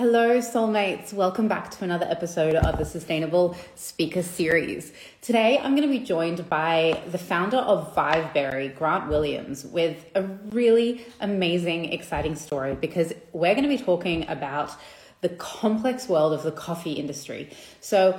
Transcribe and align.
Hello, 0.00 0.38
soulmates. 0.38 1.12
Welcome 1.12 1.46
back 1.46 1.70
to 1.72 1.84
another 1.84 2.06
episode 2.08 2.54
of 2.54 2.78
the 2.78 2.86
Sustainable 2.86 3.54
Speaker 3.74 4.22
Series. 4.22 4.94
Today, 5.20 5.58
I'm 5.58 5.76
going 5.76 5.86
to 5.86 5.92
be 5.92 6.02
joined 6.02 6.48
by 6.48 7.02
the 7.10 7.18
founder 7.18 7.58
of 7.58 7.94
Viveberry, 7.94 8.74
Grant 8.74 9.10
Williams, 9.10 9.66
with 9.66 10.06
a 10.14 10.22
really 10.22 11.04
amazing, 11.20 11.92
exciting 11.92 12.34
story 12.34 12.74
because 12.74 13.12
we're 13.34 13.52
going 13.52 13.64
to 13.64 13.68
be 13.68 13.76
talking 13.76 14.26
about 14.30 14.70
the 15.20 15.28
complex 15.28 16.08
world 16.08 16.32
of 16.32 16.44
the 16.44 16.52
coffee 16.52 16.94
industry. 16.94 17.50
So, 17.82 18.18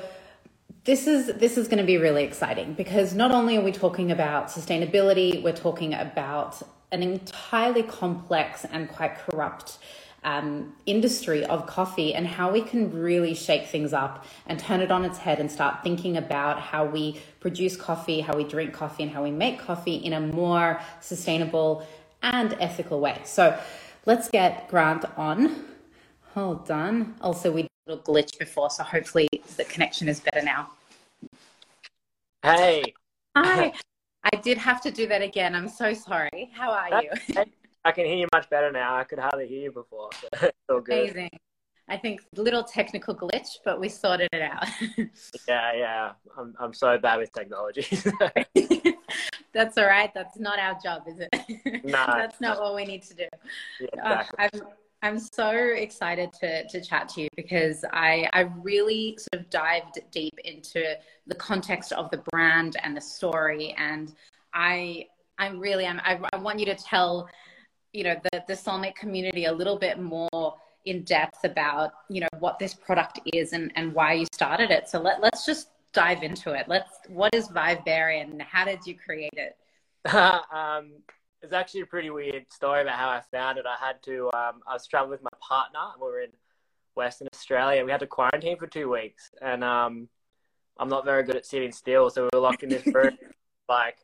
this 0.83 1.07
is 1.07 1.33
this 1.39 1.57
is 1.57 1.67
going 1.67 1.79
to 1.79 1.83
be 1.83 1.97
really 1.97 2.23
exciting 2.23 2.75
because 2.75 3.15
not 3.15 3.31
only 3.31 3.57
are 3.57 3.63
we 3.63 3.71
talking 3.71 4.11
about 4.11 4.49
sustainability, 4.49 5.41
we're 5.41 5.51
talking 5.51 5.95
about 5.95 6.61
an 6.91 7.01
entirely 7.01 7.81
complex 7.81 8.65
and 8.65 8.87
quite 8.87 9.17
corrupt 9.17 9.79
um, 10.23 10.73
industry 10.85 11.43
of 11.45 11.65
coffee 11.65 12.13
and 12.13 12.27
how 12.27 12.51
we 12.51 12.61
can 12.61 12.91
really 12.91 13.33
shake 13.33 13.67
things 13.67 13.91
up 13.93 14.25
and 14.45 14.59
turn 14.59 14.81
it 14.81 14.91
on 14.91 15.03
its 15.03 15.17
head 15.17 15.39
and 15.39 15.51
start 15.51 15.83
thinking 15.83 16.17
about 16.17 16.59
how 16.59 16.85
we 16.85 17.19
produce 17.39 17.75
coffee, 17.75 18.21
how 18.21 18.35
we 18.35 18.43
drink 18.43 18.73
coffee, 18.73 19.03
and 19.03 19.11
how 19.11 19.23
we 19.23 19.31
make 19.31 19.59
coffee 19.59 19.95
in 19.95 20.13
a 20.13 20.19
more 20.19 20.79
sustainable 20.99 21.87
and 22.21 22.55
ethical 22.59 22.99
way. 22.99 23.19
So 23.23 23.57
let's 24.05 24.29
get 24.29 24.67
Grant 24.69 25.05
on. 25.17 25.65
Hold 26.33 26.69
on. 26.69 27.15
Also, 27.21 27.51
we 27.51 27.63
did 27.63 27.69
a 27.87 27.91
little 27.95 28.13
glitch 28.13 28.37
before, 28.37 28.69
so 28.69 28.83
hopefully 28.83 29.27
the 29.57 29.63
connection 29.65 30.07
is 30.07 30.19
better 30.19 30.43
now. 30.43 30.69
Hey. 32.43 32.83
Hi. 33.35 33.73
I 34.23 34.35
did 34.37 34.57
have 34.59 34.81
to 34.81 34.91
do 34.91 35.07
that 35.07 35.23
again. 35.23 35.55
I'm 35.55 35.67
so 35.67 35.93
sorry. 35.93 36.51
How 36.53 36.71
are 36.71 37.01
you? 37.01 37.43
I 37.83 37.91
can 37.91 38.05
hear 38.05 38.15
you 38.15 38.27
much 38.33 38.49
better 38.49 38.71
now. 38.71 38.95
I 38.95 39.03
could 39.03 39.19
hardly 39.19 39.47
hear 39.47 39.63
you 39.63 39.71
before. 39.71 40.09
So 40.69 40.79
good. 40.81 41.11
Amazing. 41.11 41.29
I 41.87 41.97
think 41.97 42.21
little 42.37 42.63
technical 42.63 43.13
glitch, 43.13 43.57
but 43.65 43.79
we 43.79 43.89
sorted 43.89 44.29
it 44.31 44.41
out. 44.41 44.65
yeah, 45.47 45.73
yeah. 45.73 46.11
I'm 46.37 46.55
I'm 46.59 46.73
so 46.73 46.97
bad 46.97 47.19
with 47.19 47.33
technology. 47.33 47.85
That's 49.53 49.77
all 49.77 49.87
right. 49.87 50.13
That's 50.13 50.39
not 50.39 50.57
our 50.57 50.77
job, 50.81 51.03
is 51.07 51.19
it? 51.19 51.83
No. 51.83 52.05
That's 52.07 52.39
not 52.39 52.61
what 52.61 52.75
we 52.75 52.85
need 52.85 53.03
to 53.03 53.13
do. 53.13 53.27
Yeah, 53.81 53.87
exactly. 54.21 54.37
Uh, 54.39 54.49
I'm 54.53 54.61
I'm 55.03 55.19
so 55.19 55.49
excited 55.49 56.31
to 56.33 56.67
to 56.67 56.79
chat 56.79 57.09
to 57.09 57.23
you 57.23 57.27
because 57.35 57.83
I 57.91 58.29
I 58.31 58.41
really 58.61 59.17
sort 59.17 59.43
of 59.43 59.49
dived 59.49 59.99
deep 60.11 60.39
into 60.45 60.95
the 61.27 61.35
context 61.35 61.91
of 61.91 62.09
the 62.11 62.23
brand 62.31 62.77
and 62.83 62.95
the 62.95 63.01
story 63.01 63.73
and 63.77 64.13
I 64.53 65.07
I 65.39 65.49
really 65.49 65.85
am 65.85 65.99
I, 66.05 66.19
I 66.31 66.37
want 66.37 66.59
you 66.59 66.65
to 66.67 66.75
tell 66.75 67.27
you 67.93 68.03
know 68.03 68.15
the 68.31 68.43
the 68.47 68.53
soulmate 68.53 68.95
community 68.95 69.45
a 69.45 69.51
little 69.51 69.77
bit 69.77 69.99
more 69.99 70.55
in 70.85 71.03
depth 71.03 71.43
about 71.43 71.91
you 72.09 72.21
know 72.21 72.27
what 72.39 72.57
this 72.57 72.73
product 72.73 73.19
is 73.33 73.53
and 73.53 73.71
and 73.75 73.93
why 73.93 74.13
you 74.13 74.25
started 74.31 74.71
it 74.71 74.89
so 74.89 74.99
let, 74.99 75.21
let's 75.21 75.45
just 75.45 75.69
dive 75.93 76.23
into 76.23 76.53
it 76.53 76.67
let's 76.67 76.99
what 77.07 77.33
is 77.35 77.49
viveberry 77.49 78.21
and 78.21 78.41
how 78.41 78.65
did 78.65 78.79
you 78.85 78.95
create 78.95 79.33
it 79.33 79.57
um, 80.53 80.93
it's 81.41 81.53
actually 81.53 81.81
a 81.81 81.85
pretty 81.85 82.09
weird 82.09 82.45
story 82.51 82.81
about 82.81 82.95
how 82.95 83.09
I 83.09 83.21
found 83.31 83.57
it. 83.57 83.65
I 83.65 83.83
had 83.83 84.01
to, 84.03 84.25
um, 84.33 84.61
I 84.67 84.73
was 84.73 84.87
traveling 84.87 85.11
with 85.11 85.23
my 85.23 85.29
partner. 85.39 85.79
We 85.99 86.07
were 86.07 86.21
in 86.21 86.29
Western 86.95 87.27
Australia. 87.33 87.83
We 87.83 87.91
had 87.91 87.99
to 88.01 88.07
quarantine 88.07 88.57
for 88.57 88.67
two 88.67 88.89
weeks, 88.89 89.31
and 89.41 89.63
um, 89.63 90.07
I'm 90.77 90.89
not 90.89 91.05
very 91.05 91.23
good 91.23 91.35
at 91.35 91.45
sitting 91.45 91.71
still, 91.71 92.09
so 92.09 92.23
we 92.23 92.29
were 92.33 92.41
locked 92.41 92.63
in 92.63 92.69
this 92.69 92.85
room. 92.85 93.17
like, 93.69 93.97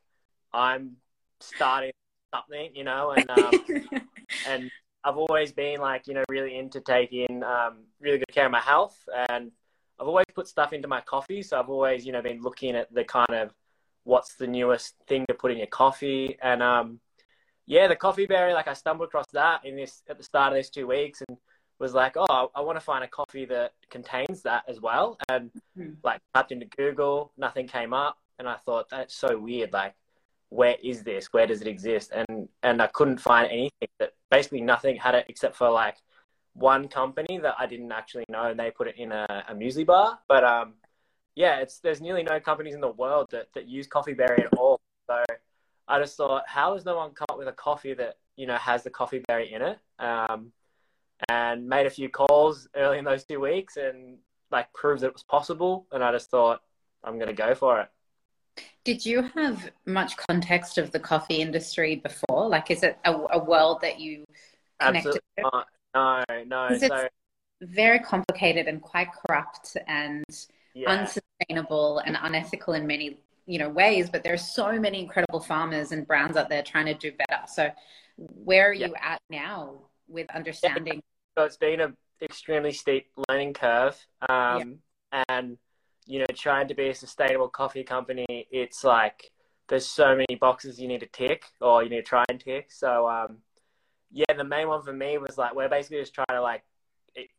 I'm 0.54 0.98
starting 1.40 1.92
something, 2.34 2.76
you 2.76 2.84
know, 2.84 3.12
and 3.18 3.30
um, 3.30 3.52
and 4.48 4.72
I've 5.04 5.18
always 5.18 5.52
been 5.52 5.80
like, 5.80 6.08
you 6.08 6.14
know, 6.14 6.24
really 6.30 6.58
into 6.58 6.82
taking 6.82 7.44
um, 7.44 7.86
really 8.00 8.18
good 8.18 8.34
care 8.34 8.46
of 8.46 8.52
my 8.52 8.62
health, 8.62 8.98
and 9.30 9.52
I've 10.00 10.08
always 10.08 10.26
put 10.34 10.48
stuff 10.48 10.74
into 10.74 10.88
my 10.88 11.02
coffee. 11.02 11.42
So 11.42 11.60
I've 11.60 11.70
always, 11.70 12.06
you 12.06 12.12
know, 12.12 12.22
been 12.22 12.42
looking 12.42 12.76
at 12.76 12.94
the 12.94 13.04
kind 13.04 13.32
of 13.32 13.54
what's 14.04 14.36
the 14.36 14.48
newest 14.48 14.96
thing 15.08 15.26
to 15.28 15.34
put 15.34 15.52
in 15.52 15.58
your 15.58 15.68
coffee, 15.68 16.38
and 16.42 16.62
um, 16.62 17.00
yeah, 17.66 17.88
the 17.88 17.96
coffee 17.96 18.26
berry. 18.26 18.54
Like 18.54 18.68
I 18.68 18.74
stumbled 18.74 19.08
across 19.08 19.28
that 19.34 19.66
in 19.66 19.76
this 19.76 20.04
at 20.10 20.18
the 20.18 20.24
start 20.24 20.54
of 20.54 20.58
these 20.58 20.70
two 20.70 20.88
weeks, 20.88 21.22
and 21.28 21.38
was 21.80 21.94
like, 21.94 22.16
oh, 22.18 22.52
I 22.56 22.62
want 22.62 22.78
to 22.78 22.84
find 22.84 23.04
a 23.04 23.08
coffee 23.08 23.46
that 23.46 23.74
contains 23.90 24.42
that 24.44 24.64
as 24.68 24.82
well, 24.82 25.18
and 25.30 25.52
mm-hmm. 25.78 25.94
like 26.04 26.20
typed 26.34 26.52
into 26.52 26.66
Google, 26.66 27.32
nothing 27.38 27.68
came 27.68 27.94
up, 27.94 28.18
and 28.40 28.48
I 28.48 28.56
thought 28.66 28.90
that's 28.90 29.16
so 29.16 29.38
weird, 29.38 29.74
like 29.74 29.94
where 30.50 30.76
is 30.84 31.04
this? 31.04 31.28
Where 31.34 31.48
does 31.48 31.62
it 31.62 31.68
exist? 31.68 32.12
And 32.14 32.48
and 32.64 32.82
I 32.82 32.88
couldn't 32.88 33.20
find 33.20 33.50
anything 33.52 33.90
that 34.00 34.14
basically 34.32 34.62
nothing 34.62 34.96
had 34.96 35.16
it 35.16 35.26
except 35.28 35.56
for 35.56 35.70
like 35.70 35.98
one 36.54 36.88
company 36.88 37.38
that 37.40 37.56
I 37.60 37.66
didn't 37.68 37.92
actually 37.92 38.26
know, 38.30 38.46
and 38.46 38.60
they 38.60 38.72
put 38.72 38.88
it 38.88 38.98
in 38.98 39.12
a, 39.12 39.46
a 39.50 39.54
muesli 39.54 39.86
bar. 39.86 40.20
But 40.28 40.44
um, 40.44 40.74
yeah, 41.36 41.58
it's 41.60 41.80
there's 41.80 42.02
nearly 42.02 42.24
no 42.24 42.40
companies 42.40 42.76
in 42.76 42.82
the 42.82 42.92
world 42.92 43.28
that 43.32 43.48
that 43.54 43.68
use 43.68 43.88
coffee 43.88 44.14
berry 44.14 44.44
at 44.44 44.54
all. 44.58 44.80
So 45.10 45.24
I 45.88 46.00
just 46.00 46.18
thought, 46.18 46.44
how 46.48 46.74
has 46.74 46.86
no 46.86 46.96
one 46.98 47.12
come 47.12 47.28
up 47.30 47.38
with 47.38 47.48
a 47.48 47.54
coffee 47.54 47.94
that 47.94 48.18
you 48.36 48.48
know 48.48 48.56
has 48.56 48.84
the 48.84 48.90
coffee 48.90 49.24
berry 49.28 49.54
in 49.54 49.62
it? 49.62 49.80
Um, 50.00 50.52
and 51.30 51.68
made 51.68 51.88
a 51.88 51.90
few 51.90 52.10
calls 52.10 52.68
early 52.76 53.00
in 53.00 53.06
those 53.06 53.24
two 53.24 53.40
weeks, 53.40 53.78
and 53.78 54.18
like 54.52 54.72
proved 54.74 55.02
that 55.02 55.08
it 55.08 55.14
was 55.14 55.24
possible. 55.24 55.88
And 55.92 56.04
I 56.04 56.12
just 56.12 56.30
thought, 56.32 56.62
I'm 57.04 57.20
gonna 57.20 57.34
go 57.34 57.54
for 57.54 57.82
it. 57.82 57.90
Did 58.84 59.06
you 59.06 59.22
have 59.36 59.70
much 59.86 60.16
context 60.18 60.78
of 60.78 60.92
the 60.92 61.00
coffee 61.00 61.38
industry 61.38 61.98
before? 61.98 62.48
Like, 62.48 62.72
is 62.72 62.84
it 62.84 62.98
a, 63.06 63.14
a 63.32 63.44
world 63.44 63.82
that 63.82 64.00
you 64.00 64.26
connected 64.80 65.20
Absolutely 65.38 65.64
No, 65.94 66.24
no. 66.46 66.78
So, 66.78 67.08
very 67.62 68.00
complicated 68.00 68.68
and 68.68 68.82
quite 68.82 69.10
corrupt 69.12 69.76
and 69.88 70.24
yeah. 70.74 70.90
unsustainable 70.92 72.00
and 72.00 72.18
unethical 72.22 72.76
in 72.76 72.86
many 72.86 73.18
you 73.48 73.58
know 73.58 73.70
ways. 73.70 74.10
But 74.10 74.24
there 74.24 74.34
are 74.34 74.38
so 74.38 74.80
many 74.80 75.00
incredible 75.00 75.40
farmers 75.40 75.92
and 75.92 76.06
brands 76.06 76.38
out 76.38 76.50
there 76.50 76.62
trying 76.62 76.86
to 76.86 76.94
do 76.94 77.12
better. 77.12 77.42
So, 77.48 77.72
where 78.18 78.70
are 78.70 78.74
yeah. 78.74 78.88
you 78.88 78.96
at 79.02 79.22
now 79.30 79.76
with 80.08 80.30
understanding? 80.32 81.02
So 81.38 81.44
it's 81.44 81.58
been 81.58 81.80
an 81.80 81.98
extremely 82.22 82.72
steep 82.72 83.08
learning 83.30 83.54
curve, 83.54 83.98
um, 84.30 84.80
and 85.30 85.58
you 86.08 86.20
know, 86.20 86.26
trying 86.34 86.68
to 86.70 86.74
be 86.74 86.90
a 86.90 86.96
sustainable 86.96 87.50
coffee 87.50 87.84
company, 87.84 88.48
it's 88.52 88.84
like 88.84 89.32
there's 89.68 89.86
so 89.86 90.16
many 90.16 90.36
boxes 90.40 90.80
you 90.80 90.88
need 90.88 91.02
to 91.02 91.08
tick 91.08 91.46
or 91.62 91.84
you 91.84 91.90
need 91.90 91.98
to 91.98 92.04
try 92.04 92.24
and 92.30 92.40
tick. 92.40 92.72
So, 92.72 93.10
um, 93.10 93.38
yeah, 94.12 94.34
the 94.36 94.44
main 94.44 94.68
one 94.70 94.82
for 94.82 94.94
me 94.94 95.18
was 95.18 95.38
like 95.38 95.54
we're 95.54 95.70
basically 95.70 96.00
just 96.00 96.14
trying 96.14 96.28
to 96.32 96.42
like 96.42 96.64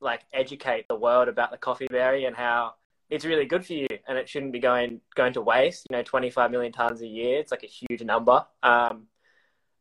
like 0.01 0.23
educate 0.33 0.87
the 0.89 0.97
world 0.97 1.29
about 1.29 1.51
the 1.51 1.57
coffee 1.57 1.87
berry 1.89 2.25
and 2.25 2.35
how 2.35 2.75
it's 3.11 3.25
really 3.25 3.47
good 3.47 3.65
for 3.65 3.75
you 3.75 3.87
and 4.09 4.19
it 4.19 4.29
shouldn't 4.29 4.53
be 4.53 4.59
going 4.59 5.01
going 5.15 5.33
to 5.33 5.41
waste. 5.41 5.87
You 5.91 5.97
know, 5.97 6.03
25 6.03 6.51
million 6.51 6.73
tons 6.73 7.01
a 7.01 7.07
year. 7.07 7.39
It's 7.39 7.51
like 7.51 7.65
a 7.65 7.67
huge 7.67 8.03
number. 8.03 8.45
Um, 8.63 9.07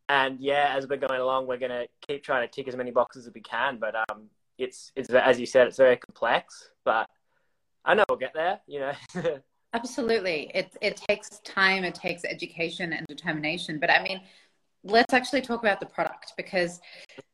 and 0.09 0.39
yeah, 0.39 0.73
as 0.75 0.87
we're 0.87 0.97
going 0.97 1.19
along, 1.19 1.47
we're 1.47 1.57
gonna 1.57 1.87
keep 2.07 2.23
trying 2.23 2.47
to 2.47 2.53
tick 2.53 2.67
as 2.67 2.75
many 2.75 2.91
boxes 2.91 3.27
as 3.27 3.33
we 3.33 3.41
can. 3.41 3.77
But 3.77 3.95
um, 4.09 4.29
it's 4.57 4.91
it's 4.95 5.09
as 5.09 5.39
you 5.39 5.45
said, 5.45 5.67
it's 5.67 5.77
very 5.77 5.97
complex. 5.97 6.69
But 6.85 7.09
I 7.87 7.93
know 7.93 8.03
we'll 8.09 8.17
get 8.17 8.33
there, 8.33 8.59
you 8.67 8.81
know. 8.81 8.93
Absolutely. 9.73 10.51
It, 10.53 10.75
it 10.81 10.97
takes 11.07 11.39
time, 11.39 11.83
it 11.83 11.95
takes 11.95 12.25
education 12.25 12.93
and 12.93 13.07
determination. 13.07 13.79
But 13.79 13.89
I 13.89 14.03
mean, 14.03 14.21
let's 14.83 15.13
actually 15.13 15.41
talk 15.41 15.61
about 15.61 15.79
the 15.79 15.85
product 15.85 16.33
because 16.37 16.81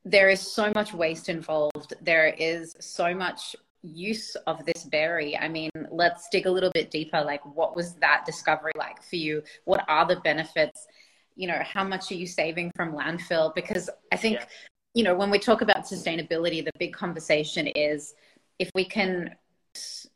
there 0.06 0.30
is 0.30 0.40
so 0.40 0.72
much 0.76 0.94
waste 0.94 1.28
involved. 1.28 1.94
There 2.02 2.28
is 2.28 2.76
so 2.80 3.16
much 3.16 3.56
use 3.82 4.36
of 4.48 4.64
this 4.66 4.84
berry. 4.86 5.38
I 5.38 5.48
mean, 5.50 5.72
let's 5.92 6.30
dig 6.30 6.46
a 6.46 6.52
little 6.52 6.72
bit 6.72 6.92
deeper. 6.92 7.22
Like, 7.22 7.44
what 7.56 7.76
was 7.76 7.96
that 7.96 8.24
discovery 8.26 8.74
like 8.78 9.02
for 9.04 9.16
you? 9.16 9.42
What 9.66 9.84
are 9.88 10.06
the 10.06 10.18
benefits? 10.18 10.88
You 11.36 11.48
know, 11.48 11.60
how 11.64 11.84
much 11.84 12.12
are 12.12 12.16
you 12.16 12.28
saving 12.28 12.72
from 12.76 12.94
landfill? 12.94 13.56
Because 13.56 13.90
I 14.12 14.18
think, 14.18 14.36
yeah. 14.36 14.46
you 14.94 15.04
know, 15.04 15.16
when 15.16 15.32
we 15.32 15.40
talk 15.40 15.62
about 15.62 15.86
sustainability, 15.86 16.64
the 16.64 16.72
big 16.78 16.94
conversation 16.94 17.68
is 17.68 18.14
if 18.60 18.70
we 18.76 18.86
can 18.86 19.36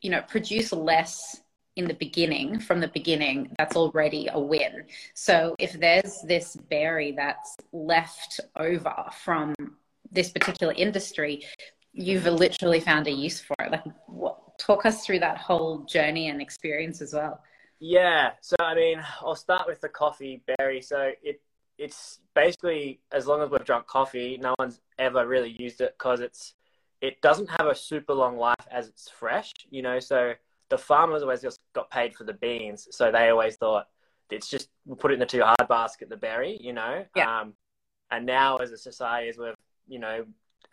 you 0.01 0.09
know 0.09 0.21
produce 0.21 0.71
less 0.71 1.41
in 1.75 1.87
the 1.87 1.93
beginning 1.93 2.59
from 2.59 2.79
the 2.79 2.87
beginning 2.87 3.53
that's 3.57 3.75
already 3.75 4.27
a 4.31 4.39
win. 4.39 4.83
So 5.13 5.55
if 5.59 5.73
there's 5.73 6.21
this 6.21 6.55
berry 6.55 7.11
that's 7.11 7.55
left 7.71 8.39
over 8.55 8.95
from 9.23 9.53
this 10.11 10.29
particular 10.31 10.73
industry 10.73 11.43
you've 11.93 12.25
literally 12.25 12.79
found 12.79 13.07
a 13.07 13.11
use 13.11 13.39
for 13.39 13.55
it. 13.59 13.71
Like 13.71 13.83
what, 14.05 14.57
talk 14.59 14.85
us 14.85 15.05
through 15.05 15.19
that 15.19 15.37
whole 15.37 15.79
journey 15.79 16.29
and 16.29 16.41
experience 16.41 17.01
as 17.01 17.13
well. 17.13 17.41
Yeah 17.79 18.31
so 18.41 18.55
i 18.59 18.73
mean 18.73 18.99
i'll 19.21 19.35
start 19.35 19.67
with 19.67 19.81
the 19.81 19.89
coffee 19.89 20.41
berry. 20.47 20.81
So 20.81 21.11
it 21.21 21.41
it's 21.77 22.19
basically 22.33 22.99
as 23.11 23.27
long 23.27 23.41
as 23.43 23.51
we've 23.51 23.63
drunk 23.63 23.85
coffee 23.85 24.39
no 24.41 24.55
one's 24.57 24.79
ever 24.97 25.27
really 25.27 25.55
used 25.59 25.81
it 25.81 25.93
because 25.97 26.21
it's 26.21 26.55
it 27.01 27.21
doesn't 27.21 27.49
have 27.49 27.67
a 27.67 27.75
super 27.75 28.13
long 28.13 28.37
life 28.37 28.67
as 28.71 28.87
it's 28.87 29.09
fresh, 29.09 29.51
you 29.69 29.81
know. 29.81 29.99
So 29.99 30.33
the 30.69 30.77
farmers 30.77 31.21
always 31.21 31.41
just 31.41 31.59
got 31.73 31.89
paid 31.89 32.15
for 32.15 32.23
the 32.23 32.33
beans, 32.33 32.87
so 32.91 33.11
they 33.11 33.29
always 33.29 33.55
thought 33.55 33.87
it's 34.29 34.49
just 34.49 34.69
we'll 34.85 34.97
put 34.97 35.11
it 35.11 35.15
in 35.15 35.19
the 35.19 35.25
too 35.25 35.41
hard 35.41 35.67
basket, 35.69 36.09
the 36.09 36.17
berry, 36.17 36.57
you 36.59 36.73
know. 36.73 37.05
Yeah. 37.15 37.41
Um, 37.41 37.53
and 38.11 38.25
now 38.25 38.57
as 38.57 38.71
a 38.71 38.77
society, 38.77 39.29
as 39.29 39.37
we've 39.37 39.53
you 39.87 39.99
know 39.99 40.25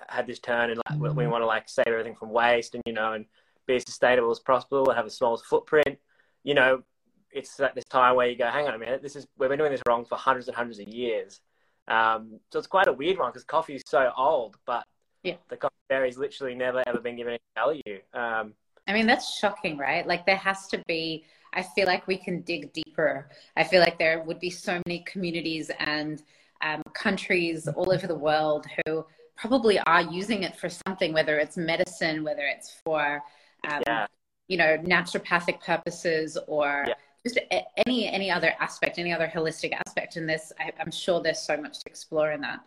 had 0.08 0.26
this 0.26 0.38
turn 0.38 0.70
and 0.70 0.80
like 0.88 0.98
mm-hmm. 0.98 1.16
we 1.16 1.26
want 1.26 1.42
to 1.42 1.46
like 1.46 1.68
save 1.68 1.86
everything 1.86 2.16
from 2.16 2.30
waste 2.30 2.74
and 2.74 2.82
you 2.84 2.92
know 2.92 3.12
and 3.12 3.26
be 3.66 3.76
as 3.76 3.84
sustainable 3.84 4.30
as 4.30 4.40
possible 4.40 4.88
and 4.88 4.96
have 4.96 5.06
a 5.06 5.10
smallest 5.10 5.44
footprint. 5.46 5.98
You 6.42 6.54
know, 6.54 6.82
it's 7.30 7.58
at 7.60 7.74
this 7.74 7.84
time 7.84 8.16
where 8.16 8.28
you 8.28 8.36
go, 8.36 8.48
hang 8.48 8.66
on 8.66 8.74
a 8.74 8.78
minute, 8.78 9.02
this 9.02 9.16
is 9.16 9.26
we've 9.38 9.48
been 9.48 9.58
doing 9.58 9.72
this 9.72 9.82
wrong 9.86 10.04
for 10.04 10.16
hundreds 10.16 10.48
and 10.48 10.56
hundreds 10.56 10.78
of 10.78 10.88
years. 10.88 11.40
Um, 11.86 12.40
so 12.50 12.58
it's 12.58 12.68
quite 12.68 12.88
a 12.88 12.92
weird 12.92 13.18
one 13.18 13.30
because 13.30 13.44
coffee 13.44 13.74
is 13.74 13.82
so 13.86 14.10
old, 14.16 14.56
but 14.66 14.84
yeah. 15.22 15.34
the 15.48 15.56
coffee 15.56 15.73
berry's 15.94 16.18
literally 16.18 16.54
never 16.54 16.82
ever 16.88 16.98
been 16.98 17.16
given 17.16 17.34
any 17.34 17.50
value. 17.54 18.00
Um, 18.12 18.54
I 18.88 18.92
mean, 18.92 19.06
that's 19.06 19.38
shocking, 19.38 19.78
right? 19.78 20.06
Like 20.06 20.26
there 20.26 20.36
has 20.36 20.66
to 20.68 20.82
be. 20.88 21.24
I 21.52 21.62
feel 21.62 21.86
like 21.86 22.08
we 22.08 22.16
can 22.16 22.40
dig 22.42 22.72
deeper. 22.72 23.28
I 23.56 23.62
feel 23.62 23.80
like 23.80 23.96
there 23.96 24.20
would 24.26 24.40
be 24.40 24.50
so 24.50 24.82
many 24.86 25.04
communities 25.12 25.70
and 25.78 26.20
um, 26.62 26.82
countries 26.94 27.68
all 27.68 27.92
over 27.92 28.08
the 28.08 28.20
world 28.28 28.66
who 28.76 29.06
probably 29.36 29.78
are 29.80 30.02
using 30.02 30.42
it 30.42 30.56
for 30.56 30.68
something, 30.68 31.12
whether 31.12 31.38
it's 31.38 31.56
medicine, 31.56 32.24
whether 32.24 32.42
it's 32.42 32.70
for, 32.84 33.22
um, 33.68 33.82
yeah. 33.86 34.06
you 34.48 34.56
know, 34.56 34.76
naturopathic 34.78 35.60
purposes 35.60 36.36
or 36.48 36.86
yeah. 36.88 36.94
just 37.24 37.38
any 37.86 38.08
any 38.08 38.32
other 38.32 38.52
aspect, 38.58 38.98
any 38.98 39.12
other 39.12 39.30
holistic 39.32 39.72
aspect 39.86 40.16
in 40.16 40.26
this. 40.26 40.52
I, 40.58 40.72
I'm 40.80 40.90
sure 40.90 41.22
there's 41.22 41.38
so 41.38 41.56
much 41.56 41.78
to 41.80 41.84
explore 41.86 42.32
in 42.32 42.40
that. 42.40 42.60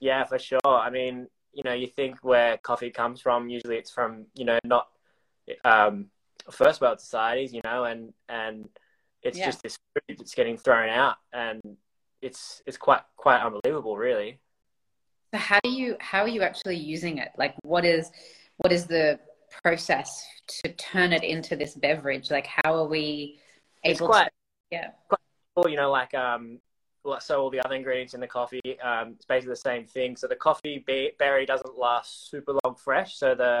Yeah, 0.00 0.24
for 0.24 0.38
sure. 0.38 0.60
I 0.64 0.88
mean, 0.88 1.28
you 1.52 1.62
know, 1.62 1.72
you 1.72 1.86
think 1.86 2.18
where 2.22 2.56
coffee 2.58 2.90
comes 2.90 3.20
from, 3.20 3.48
usually 3.48 3.76
it's 3.76 3.90
from, 3.90 4.26
you 4.34 4.44
know, 4.44 4.58
not 4.64 4.88
um, 5.64 6.06
first 6.50 6.80
world 6.80 7.00
societies, 7.00 7.52
you 7.52 7.60
know, 7.64 7.84
and 7.84 8.12
and 8.28 8.68
it's 9.22 9.38
yeah. 9.38 9.46
just 9.46 9.62
this 9.62 9.78
food 9.94 10.18
that's 10.18 10.34
getting 10.34 10.56
thrown 10.56 10.88
out, 10.88 11.16
and 11.32 11.60
it's 12.20 12.62
it's 12.66 12.76
quite 12.76 13.02
quite 13.16 13.40
unbelievable, 13.40 13.96
really. 13.96 14.40
So 15.32 15.38
how 15.38 15.60
do 15.62 15.70
you 15.70 15.96
how 16.00 16.22
are 16.22 16.28
you 16.28 16.42
actually 16.42 16.76
using 16.76 17.18
it? 17.18 17.28
Like, 17.36 17.54
what 17.62 17.84
is 17.84 18.10
what 18.58 18.72
is 18.72 18.86
the 18.86 19.18
process 19.62 20.24
to 20.64 20.72
turn 20.72 21.12
it 21.12 21.22
into 21.22 21.56
this 21.56 21.74
beverage? 21.74 22.30
Like, 22.30 22.46
how 22.46 22.74
are 22.74 22.88
we 22.88 23.38
able 23.84 23.90
it's 23.90 24.00
quite, 24.00 24.24
to? 24.24 24.30
Yeah, 24.70 24.90
quite 25.08 25.20
cool. 25.56 25.68
You 25.68 25.76
know, 25.76 25.90
like 25.90 26.14
um, 26.14 26.58
so 27.20 27.42
all 27.42 27.50
the 27.50 27.64
other 27.64 27.74
ingredients 27.74 28.14
in 28.14 28.20
the 28.20 28.26
coffee, 28.26 28.60
um, 28.80 29.12
it's 29.16 29.24
basically 29.24 29.52
the 29.52 29.56
same 29.56 29.86
thing. 29.86 30.16
So 30.16 30.26
the 30.26 30.36
coffee 30.36 30.84
berry 31.18 31.46
doesn't 31.46 31.78
last 31.78 32.30
super 32.30 32.54
long 32.64 32.74
fresh. 32.76 33.16
So 33.16 33.34
the 33.34 33.60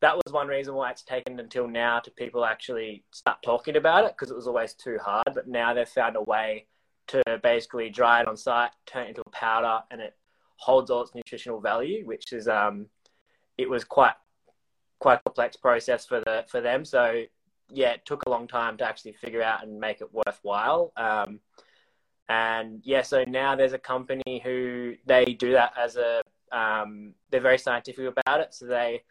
that 0.00 0.16
was 0.16 0.32
one 0.32 0.48
reason 0.48 0.74
why 0.74 0.90
it's 0.90 1.02
taken 1.02 1.40
until 1.40 1.66
now 1.66 1.98
to 1.98 2.10
people 2.10 2.44
actually 2.44 3.04
start 3.10 3.38
talking 3.42 3.76
about 3.76 4.04
it 4.04 4.12
because 4.12 4.30
it 4.30 4.36
was 4.36 4.46
always 4.46 4.74
too 4.74 4.98
hard. 5.02 5.28
But 5.34 5.48
now 5.48 5.72
they've 5.72 5.88
found 5.88 6.16
a 6.16 6.22
way 6.22 6.66
to 7.06 7.22
basically 7.42 7.90
dry 7.90 8.20
it 8.20 8.28
on 8.28 8.36
site, 8.36 8.70
turn 8.86 9.06
it 9.06 9.08
into 9.10 9.22
a 9.26 9.30
powder, 9.30 9.82
and 9.90 10.00
it 10.00 10.14
holds 10.56 10.90
all 10.90 11.02
its 11.02 11.14
nutritional 11.14 11.60
value, 11.60 12.04
which 12.06 12.32
is 12.32 12.48
um, 12.48 12.86
it 13.58 13.68
was 13.68 13.84
quite 13.84 14.14
quite 14.98 15.18
a 15.20 15.22
complex 15.22 15.56
process 15.56 16.06
for 16.06 16.20
the 16.20 16.44
for 16.48 16.60
them. 16.60 16.84
So 16.84 17.24
yeah, 17.70 17.90
it 17.92 18.04
took 18.04 18.24
a 18.26 18.30
long 18.30 18.46
time 18.46 18.76
to 18.78 18.84
actually 18.84 19.12
figure 19.12 19.42
out 19.42 19.62
and 19.62 19.78
make 19.78 20.00
it 20.00 20.12
worthwhile. 20.12 20.92
Um, 20.96 21.40
and 22.28 22.80
yeah, 22.84 23.02
so 23.02 23.24
now 23.26 23.54
there's 23.54 23.72
a 23.72 23.78
company 23.78 24.40
who 24.42 24.94
they 25.06 25.24
do 25.24 25.52
that 25.52 25.72
as 25.78 25.96
a 25.96 26.22
um, 26.52 27.14
they're 27.30 27.40
very 27.40 27.58
scientific 27.58 28.06
about 28.06 28.40
it. 28.40 28.54
So 28.54 28.66
they, 28.66 29.02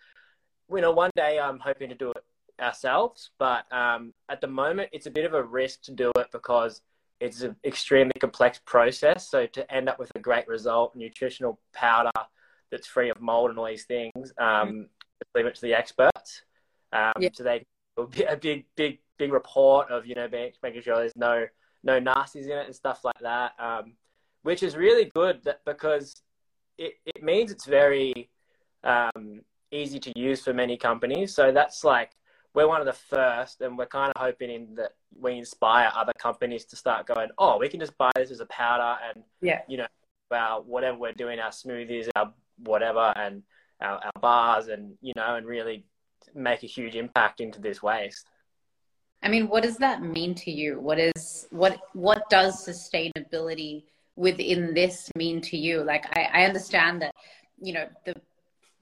you 0.71 0.81
know, 0.81 0.91
one 0.91 1.11
day 1.15 1.39
I'm 1.39 1.59
hoping 1.59 1.89
to 1.89 1.95
do 1.95 2.11
it 2.11 2.23
ourselves, 2.61 3.31
but 3.37 3.71
um, 3.71 4.13
at 4.29 4.39
the 4.41 4.47
moment 4.47 4.89
it's 4.93 5.05
a 5.05 5.11
bit 5.11 5.25
of 5.25 5.33
a 5.33 5.43
risk 5.43 5.83
to 5.83 5.91
do 5.91 6.11
it 6.17 6.27
because 6.31 6.81
it's 7.19 7.41
an 7.41 7.55
extremely 7.65 8.13
complex 8.19 8.59
process. 8.65 9.29
So 9.29 9.45
to 9.47 9.73
end 9.73 9.89
up 9.89 9.99
with 9.99 10.11
a 10.15 10.19
great 10.19 10.47
result, 10.47 10.95
nutritional 10.95 11.59
powder 11.73 12.11
that's 12.71 12.87
free 12.87 13.09
of 13.09 13.21
mold 13.21 13.49
and 13.49 13.59
all 13.59 13.67
these 13.67 13.85
things, 13.85 14.33
um, 14.37 14.45
mm. 14.47 14.85
leave 15.35 15.45
it 15.45 15.55
to 15.55 15.61
the 15.61 15.73
experts. 15.73 16.43
Um, 16.91 17.13
yeah. 17.19 17.29
So 17.33 17.43
they 17.43 17.65
a 17.97 18.35
big, 18.35 18.65
big, 18.75 18.99
big 19.17 19.31
report 19.31 19.91
of 19.91 20.07
you 20.07 20.15
know 20.15 20.27
making 20.29 20.81
sure 20.81 20.95
there's 20.95 21.15
no 21.15 21.45
no 21.83 21.99
nasties 21.99 22.45
in 22.45 22.51
it 22.51 22.65
and 22.65 22.75
stuff 22.75 23.03
like 23.03 23.19
that, 23.21 23.51
um, 23.59 23.93
which 24.43 24.63
is 24.63 24.75
really 24.75 25.05
good 25.13 25.41
because 25.65 26.21
it, 26.77 26.93
it 27.05 27.23
means 27.23 27.51
it's 27.51 27.65
very 27.65 28.29
um, 28.83 29.41
easy 29.71 29.99
to 29.99 30.19
use 30.19 30.41
for 30.41 30.53
many 30.53 30.77
companies. 30.77 31.35
So 31.35 31.51
that's 31.51 31.83
like 31.83 32.11
we're 32.53 32.67
one 32.67 32.81
of 32.81 32.85
the 32.87 32.93
first, 32.93 33.61
and 33.61 33.77
we're 33.77 33.85
kind 33.87 34.11
of 34.15 34.21
hoping 34.21 34.51
in 34.51 34.75
that 34.75 34.91
we 35.19 35.37
inspire 35.37 35.91
other 35.95 36.13
companies 36.17 36.65
to 36.65 36.75
start 36.75 37.07
going, 37.07 37.29
oh, 37.37 37.57
we 37.57 37.67
can 37.67 37.79
just 37.79 37.97
buy 37.97 38.11
this 38.15 38.31
as 38.31 38.39
a 38.39 38.45
powder 38.47 38.99
and 39.07 39.23
yeah, 39.41 39.61
you 39.67 39.77
know, 39.77 39.87
about 40.29 40.65
whatever 40.65 40.97
we're 40.97 41.13
doing, 41.13 41.39
our 41.39 41.51
smoothies, 41.51 42.09
our 42.15 42.33
whatever, 42.57 43.11
and 43.15 43.43
our, 43.81 43.97
our 43.97 44.21
bars, 44.21 44.67
and 44.67 44.93
you 45.01 45.13
know, 45.15 45.35
and 45.35 45.45
really 45.45 45.85
make 46.35 46.63
a 46.63 46.67
huge 46.67 46.95
impact 46.95 47.41
into 47.41 47.59
this 47.59 47.81
waste. 47.83 48.25
I 49.23 49.29
mean, 49.29 49.47
what 49.47 49.63
does 49.63 49.77
that 49.77 50.01
mean 50.01 50.35
to 50.35 50.51
you? 50.51 50.79
What 50.79 50.99
is 50.99 51.47
what 51.49 51.79
what 51.93 52.29
does 52.29 52.65
sustainability 52.65 53.83
within 54.15 54.73
this 54.73 55.09
mean 55.15 55.41
to 55.41 55.57
you? 55.57 55.83
Like, 55.83 56.05
I, 56.17 56.41
I 56.41 56.45
understand 56.45 57.01
that 57.01 57.15
you 57.61 57.73
know 57.73 57.87
the 58.05 58.15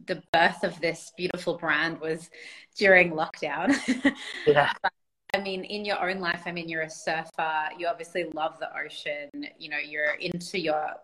the 0.08 0.22
birth 0.34 0.64
of 0.64 0.80
this 0.82 1.12
beautiful 1.16 1.58
brand 1.58 2.00
was 2.02 2.30
during 2.78 3.12
lockdown. 3.12 3.76
Yeah. 4.48 4.74
but, 4.82 4.92
I 5.34 5.40
mean, 5.40 5.64
in 5.64 5.86
your 5.86 6.02
own 6.10 6.20
life, 6.20 6.42
I 6.46 6.52
mean, 6.52 6.68
you're 6.68 6.82
a 6.82 6.90
surfer. 6.90 7.70
You 7.78 7.88
obviously 7.88 8.26
love 8.34 8.60
the 8.60 8.70
ocean. 8.76 9.30
You 9.60 9.70
know, 9.70 9.78
you're 9.78 10.16
into 10.16 10.60
your 10.60 10.96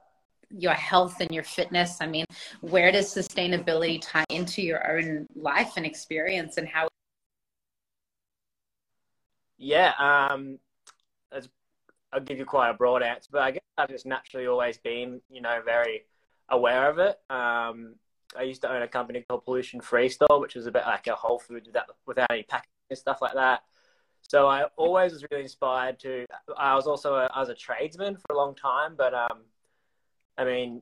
your 0.50 0.74
health 0.74 1.22
and 1.22 1.30
your 1.32 1.44
fitness. 1.44 1.98
I 2.02 2.08
mean, 2.08 2.26
where 2.62 2.92
does 2.92 3.14
sustainability 3.14 4.00
tie 4.02 4.26
into 4.30 4.62
your 4.62 4.98
own 4.98 5.28
life 5.36 5.74
and 5.78 5.86
experience, 5.86 6.58
and 6.58 6.68
how 6.68 6.88
yeah, 9.58 9.94
um, 10.00 10.60
I'll 12.12 12.22
give 12.22 12.38
you 12.38 12.46
quite 12.46 12.70
a 12.70 12.74
broad 12.74 13.04
answer, 13.04 13.30
but 13.32 13.42
I 13.42 13.52
guess 13.52 13.62
I've 13.78 13.90
just 13.90 14.06
naturally 14.06 14.48
always 14.48 14.78
been, 14.78 15.22
you 15.30 15.42
know, 15.42 15.62
very 15.64 16.06
aware 16.50 16.90
of 16.90 17.00
it. 17.00 17.20
Um, 17.30 17.96
I 18.38 18.44
used 18.44 18.62
to 18.62 18.72
own 18.72 18.82
a 18.82 18.88
company 18.88 19.24
called 19.28 19.46
Pollution 19.46 19.82
Free 19.82 20.10
Store, 20.10 20.40
which 20.40 20.56
was 20.56 20.68
a 20.68 20.72
bit 20.72 20.84
like 20.86 21.08
a 21.08 21.16
Whole 21.16 21.40
Foods 21.40 21.68
without, 21.68 21.86
without 22.06 22.32
any 22.32 22.44
packaging 22.44 22.72
and 22.90 23.00
stuff 23.00 23.22
like 23.22 23.34
that. 23.34 23.64
So 24.22 24.48
I 24.48 24.66
always 24.76 25.14
was 25.14 25.26
really 25.32 25.44
inspired 25.44 26.00
to. 26.00 26.26
I 26.58 26.76
was 26.76 26.88
also 26.88 27.16
a, 27.16 27.30
I 27.34 27.40
was 27.40 27.50
a 27.50 27.56
tradesman 27.56 28.18
for 28.18 28.34
a 28.34 28.38
long 28.38 28.56
time, 28.56 28.96
but 28.98 29.14
um, 29.14 29.44
I 30.38 30.44
mean, 30.44 30.82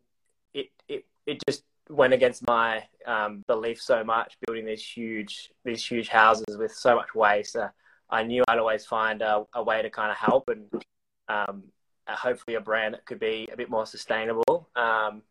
it 0.54 0.68
it 0.88 1.06
it 1.28 1.40
just 1.48 1.64
went 1.90 2.14
against 2.14 2.48
my 2.48 2.84
um, 3.06 3.44
belief 3.48 3.80
so 3.80 4.04
much 4.04 4.36
building 4.46 4.66
these 4.66 4.84
huge 4.84 5.52
these 5.64 5.86
huge 5.86 6.08
houses 6.08 6.58
with 6.58 6.72
so 6.72 6.96
much 6.96 7.14
waste. 7.14 7.56
Uh, 7.56 7.70
I 8.10 8.24
knew 8.24 8.44
I'd 8.48 8.60
always 8.60 8.86
find 8.86 9.22
a, 9.22 9.46
a 9.54 9.64
way 9.64 9.82
to 9.82 9.90
kind 9.90 10.12
of 10.12 10.18
help 10.18 10.50
and 10.50 10.68
um, 11.28 11.64
hopefully 12.08 12.56
a 12.56 12.62
brand 12.62 12.94
that 12.94 13.06
could 13.06 13.20
be 13.20 13.50
a 13.52 13.58
bit 13.58 13.70
more 13.70 13.86
sustainable. 13.86 14.70
Um, 14.76 15.24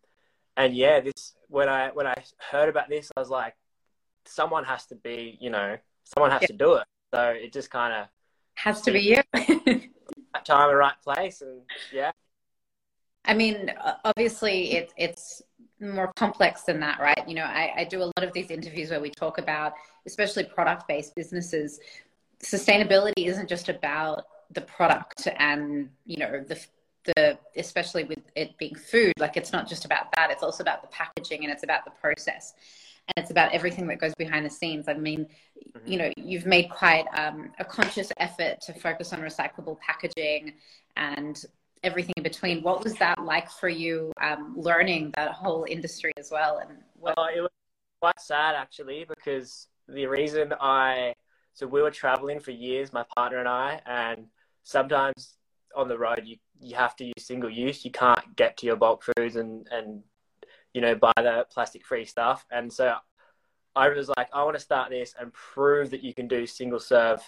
and 0.57 0.75
yeah, 0.75 1.01
this 1.01 1.35
when 1.49 1.69
I 1.69 1.91
when 1.91 2.07
I 2.07 2.15
heard 2.51 2.69
about 2.69 2.89
this, 2.89 3.11
I 3.17 3.21
was 3.21 3.31
like, 3.31 3.55
someone 4.25 4.65
has 4.65 4.87
to 4.87 4.95
be, 4.95 5.39
you 5.41 5.51
know, 5.51 5.77
someone 6.05 6.31
has 6.31 6.43
yeah. 6.43 6.49
to 6.49 6.53
do 6.53 6.75
it. 6.75 6.87
So 7.15 7.23
it 7.29 7.53
just 7.53 7.71
kind 7.71 7.93
of 7.95 8.09
has 8.55 8.81
to 8.83 8.93
be 8.93 9.01
you. 9.01 9.23
right 10.35 10.45
time 10.45 10.69
and 10.69 10.79
right 10.79 11.01
place, 11.03 11.41
and 11.41 11.63
yeah. 11.93 12.13
I 13.25 13.35
mean, 13.35 13.73
obviously, 14.05 14.73
it's 14.73 14.93
it's 14.97 15.43
more 15.81 16.13
complex 16.17 16.63
than 16.63 16.81
that, 16.81 17.01
right? 17.01 17.29
You 17.29 17.35
know, 17.35 17.45
I, 17.45 17.73
I 17.79 17.85
do 17.85 18.03
a 18.03 18.05
lot 18.05 18.23
of 18.23 18.33
these 18.33 18.51
interviews 18.51 18.91
where 18.91 19.01
we 19.01 19.11
talk 19.11 19.39
about, 19.39 19.75
especially 20.07 20.45
product 20.45 20.87
based 20.89 21.15
businesses, 21.15 21.81
sustainability 22.45 23.27
isn't 23.27 23.49
just 23.49 23.69
about 23.69 24.25
the 24.51 24.61
product 24.61 25.27
and 25.39 25.89
you 26.05 26.19
know 26.19 26.45
the 26.47 26.65
the 27.05 27.39
especially 27.57 28.05
with 28.05 28.19
it 28.35 28.57
being 28.57 28.75
food 28.75 29.13
like 29.19 29.37
it's 29.37 29.53
not 29.53 29.69
just 29.69 29.85
about 29.85 30.11
that. 30.17 30.31
It's 30.31 30.43
also 30.43 30.63
about 30.63 30.81
the 30.83 30.89
packaging 30.89 31.45
and 31.45 31.53
it's 31.53 31.63
about 31.63 31.85
the 31.85 31.91
process. 31.91 32.55
And 33.09 33.23
it's 33.23 33.31
about 33.31 33.53
everything 33.53 33.87
that 33.89 33.99
goes 33.99 34.15
behind 34.15 34.47
the 34.47 34.51
scenes. 34.51 34.89
I 34.89 34.95
mean 34.95 35.27
mm-hmm. 35.27 35.87
you 35.91 35.99
know 35.99 36.11
you've 36.17 36.47
made 36.47 36.71
quite 36.71 37.07
um, 37.17 37.53
a 37.59 37.65
conscious 37.65 38.11
effort 38.19 38.61
to 38.63 38.73
focus 38.73 39.13
on 39.13 39.21
recyclable 39.21 39.79
packaging 39.81 40.55
and 40.97 41.45
everything 41.83 42.15
in 42.17 42.23
between. 42.23 42.63
What 42.63 42.83
was 42.83 42.95
that 42.95 43.23
like 43.23 43.51
for 43.51 43.69
you 43.69 44.13
um, 44.21 44.55
learning 44.57 45.13
that 45.17 45.33
whole 45.33 45.67
industry 45.69 46.13
as 46.17 46.31
well 46.31 46.59
and 46.59 46.79
what- 46.95 47.15
oh, 47.19 47.27
it 47.35 47.41
was 47.41 47.51
quite 48.01 48.21
sad 48.21 48.55
actually 48.55 49.07
because 49.09 49.67
the 49.89 50.07
reason 50.07 50.53
i 50.61 51.15
so 51.55 51.67
we 51.67 51.81
were 51.83 51.91
traveling 51.91 52.41
for 52.41 52.51
years, 52.51 52.93
my 52.93 53.05
partner 53.17 53.39
and 53.39 53.49
I, 53.49 53.81
and 53.87 54.27
sometimes 54.63 55.37
on 55.75 55.89
the 55.89 55.99
road 55.99 56.23
you 56.25 56.37
you 56.61 56.77
have 56.77 56.97
to 56.97 57.05
use 57.05 57.15
single 57.19 57.51
use. 57.51 57.85
You 57.85 57.91
can't 57.91 58.37
get 58.37 58.57
to 58.59 58.67
your 58.67 58.77
bulk 58.77 59.05
foods 59.05 59.37
and 59.37 59.67
and 59.71 60.03
you 60.73 60.81
know 60.81 60.95
buy 60.95 61.13
the 61.17 61.47
plastic 61.51 61.85
free 61.85 62.05
stuff. 62.05 62.45
And 62.51 62.73
so 62.73 62.95
I 63.77 63.89
was 63.89 64.11
like, 64.17 64.29
I 64.33 64.45
want 64.45 64.57
to 64.57 64.61
start 64.63 64.91
this 64.91 65.15
and 65.19 65.33
prove 65.33 65.91
that 65.91 66.03
you 66.03 66.15
can 66.15 66.29
do 66.29 66.47
single 66.47 66.81
serve 66.81 67.21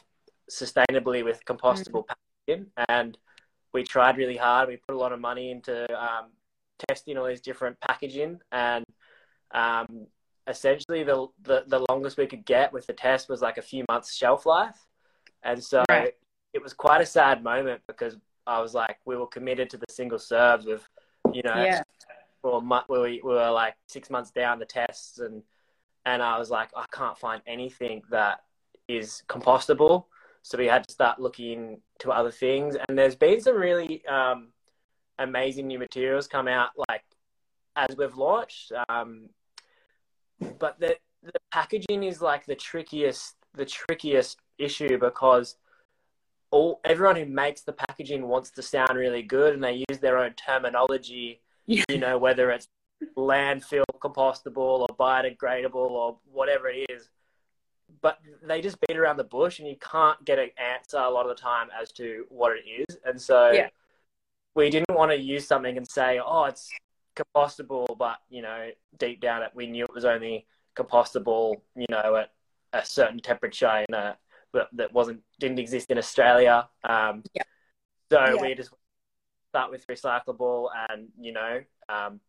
sustainably 0.51 1.25
with 1.25 1.45
compostable 1.45 2.05
mm-hmm. 2.05 2.15
packaging. 2.47 2.67
And 2.89 3.19
we 3.73 3.83
tried 3.83 4.17
really 4.17 4.37
hard. 4.37 4.69
We 4.69 4.77
put 4.77 4.95
a 4.95 4.99
lot 4.99 5.13
of 5.13 5.21
money 5.21 5.51
into 5.51 5.93
um, 6.01 6.31
testing 6.89 7.19
all 7.19 7.27
these 7.27 7.41
different 7.41 7.79
packaging, 7.81 8.41
and 8.53 8.85
um, 9.53 10.07
essentially 10.47 11.03
the, 11.03 11.27
the 11.43 11.65
the 11.67 11.85
longest 11.89 12.17
we 12.19 12.27
could 12.27 12.45
get 12.45 12.73
with 12.73 12.87
the 12.87 12.93
test 12.93 13.29
was 13.29 13.43
like 13.43 13.59
a 13.59 13.63
few 13.63 13.85
months 13.89 14.15
shelf 14.15 14.47
life, 14.47 14.87
and 15.43 15.63
so 15.63 15.85
Right. 15.89 16.15
it 16.53 16.63
was 16.63 16.73
quite 16.73 17.01
a 17.01 17.07
sad 17.07 17.43
moment 17.43 17.83
because 17.87 18.17
I 18.47 18.61
was 18.61 18.75
like, 18.75 18.99
we 19.05 19.17
were 19.17 19.27
committed 19.27 19.69
to 19.71 19.77
the 19.77 19.87
single 19.91 20.19
serves 20.19 20.67
with, 20.67 20.89
you 21.35 21.43
know, 21.43 21.55
Yeah. 21.57 21.83
we 22.43 22.51
were, 22.51 22.61
we 22.89 23.21
we 23.25 23.33
were 23.35 23.51
like 23.51 23.75
six 23.89 24.09
months 24.09 24.31
down 24.31 24.59
the 24.59 24.65
tests 24.67 25.19
and 25.19 25.43
and 26.05 26.23
I 26.23 26.39
was 26.39 26.51
like, 26.51 26.71
I 26.77 26.87
can't 26.93 27.19
find 27.19 27.43
anything 27.47 28.03
that 28.11 28.45
is 28.87 29.25
compostable. 29.29 30.05
So 30.43 30.57
we 30.57 30.67
had 30.67 30.87
to 30.87 30.93
start 30.93 31.21
looking 31.21 31.81
to 31.99 32.13
other 32.13 32.31
things. 32.31 32.77
And 32.89 32.97
there's 32.97 33.17
been 33.17 33.41
some 33.41 33.57
really 33.57 34.07
um, 34.07 34.53
amazing 35.19 35.67
new 35.67 35.81
materials 35.81 36.29
come 36.29 36.47
out, 36.47 36.71
like 36.89 37.03
as 37.75 37.97
we've 37.97 38.17
launched. 38.17 38.71
Um, 38.89 39.29
but 40.59 40.79
the 40.81 40.97
the 41.23 41.33
packaging 41.53 42.03
is 42.05 42.21
like 42.23 42.47
the 42.47 42.55
trickiest 42.55 43.35
the 43.55 43.65
trickiest 43.65 44.39
issue 44.59 44.99
because 44.99 45.57
all 46.51 46.81
everyone 46.85 47.17
who 47.17 47.27
makes 47.27 47.63
the 47.63 47.73
packaging 47.73 48.27
wants 48.29 48.51
to 48.51 48.63
sound 48.63 48.97
really 48.97 49.23
good 49.23 49.55
and 49.55 49.65
they 49.65 49.85
use 49.89 49.99
their 50.01 50.19
own 50.19 50.33
terminology 50.35 51.41
Yeah. 51.67 51.83
you 51.89 51.99
know 51.99 52.19
whether 52.19 52.51
it's 52.51 52.69
landfill 53.17 53.85
compostable 54.01 54.81
or 54.81 54.87
biodegradable 54.99 55.75
or 55.75 56.19
whatever 56.33 56.69
it 56.69 56.87
is 56.91 57.09
but 58.03 58.19
they 58.43 58.61
just 58.61 58.79
beat 58.87 58.97
around 58.97 59.17
the 59.17 59.25
bush 59.25 59.59
and 59.59 59.69
you 59.69 59.77
can't 59.77 60.23
get 60.25 60.39
an 60.39 60.51
answer 60.59 60.99
a 60.99 61.11
lot 61.11 61.29
of 61.29 61.37
the 61.37 61.41
time 61.43 61.69
as 61.81 61.91
to 61.93 62.25
what 62.29 62.53
it 62.57 62.65
is 62.69 62.97
and 63.05 63.21
so 63.21 63.51
Yeah. 63.51 63.69
we 64.55 64.71
didn't 64.71 64.95
want 64.95 65.11
to 65.11 65.17
use 65.19 65.47
something 65.47 65.77
and 65.77 65.89
say 65.89 66.21
oh 66.25 66.45
it's 66.45 66.71
compostable 67.17 67.97
but 67.99 68.19
you 68.29 68.43
know 68.43 68.69
deep 68.99 69.21
down 69.21 69.43
it 69.43 69.51
we 69.55 69.67
knew 69.67 69.85
it 69.85 69.95
was 69.95 70.05
only 70.05 70.47
compostable 70.77 71.61
you 71.75 71.87
know 71.91 72.17
at 72.17 72.31
a 72.73 72.85
certain 72.85 73.19
temperature 73.19 73.85
in 73.89 73.95
a 73.95 74.17
that, 74.53 74.69
that 74.73 74.93
wasn't 74.93 75.21
didn't 75.41 75.59
exist 75.59 75.91
in 75.91 75.99
australia 75.99 76.69
um 76.85 77.23
Yeah. 77.35 77.43
so 78.13 78.25
Yeah. 78.35 78.43
we 78.43 78.55
just 78.55 78.71
start 79.51 79.71
with 79.71 79.87
recyclable 79.87 80.69
and 80.91 81.09
you 81.19 81.33
know 81.33 81.61
um 81.89 82.21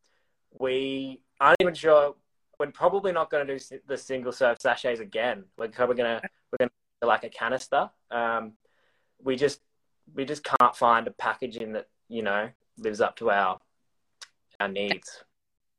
we 0.59 1.21
aren't 1.39 1.57
even 1.61 1.73
sure 1.73 2.15
we're 2.59 2.71
probably 2.71 3.11
not 3.11 3.29
going 3.29 3.45
to 3.45 3.57
do 3.59 3.79
the 3.87 3.97
single 3.97 4.31
serve 4.31 4.57
sachets 4.59 4.99
again 4.99 5.43
we're 5.57 5.67
probably 5.67 5.95
going 5.95 6.19
to 6.19 6.29
we're 6.51 6.57
going 6.65 6.71
to 7.01 7.07
like 7.07 7.23
a 7.23 7.29
canister 7.29 7.89
um 8.11 8.53
we 9.21 9.35
just 9.35 9.59
we 10.15 10.25
just 10.25 10.43
can't 10.43 10.75
find 10.75 11.07
a 11.07 11.11
packaging 11.11 11.73
that 11.73 11.87
you 12.07 12.21
know 12.21 12.49
lives 12.77 13.01
up 13.01 13.15
to 13.17 13.29
our 13.29 13.59
our 14.59 14.67
needs 14.67 15.23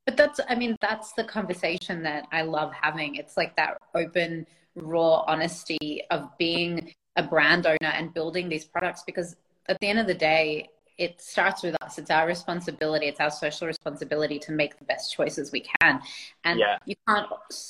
But 0.06 0.16
that's, 0.16 0.40
I 0.48 0.54
mean, 0.54 0.74
that's 0.80 1.12
the 1.12 1.24
conversation 1.24 2.02
that 2.04 2.26
I 2.32 2.42
love 2.42 2.72
having. 2.72 3.16
It's 3.16 3.36
like 3.36 3.54
that 3.56 3.76
open, 3.94 4.46
raw 4.74 5.24
honesty 5.26 6.02
of 6.10 6.30
being 6.38 6.92
a 7.16 7.22
brand 7.22 7.66
owner 7.66 7.92
and 7.92 8.14
building 8.14 8.48
these 8.48 8.64
products 8.64 9.02
because 9.04 9.36
at 9.68 9.78
the 9.80 9.86
end 9.86 9.98
of 9.98 10.06
the 10.06 10.14
day, 10.14 10.70
it 10.96 11.20
starts 11.20 11.62
with 11.62 11.76
us. 11.82 11.98
It's 11.98 12.10
our 12.10 12.26
responsibility. 12.26 13.06
It's 13.06 13.20
our 13.20 13.30
social 13.30 13.66
responsibility 13.66 14.38
to 14.40 14.52
make 14.52 14.78
the 14.78 14.84
best 14.84 15.12
choices 15.12 15.52
we 15.52 15.60
can. 15.80 16.00
And 16.44 16.58
Yeah. 16.58 16.78
you 16.86 16.96
can't, 17.06 17.28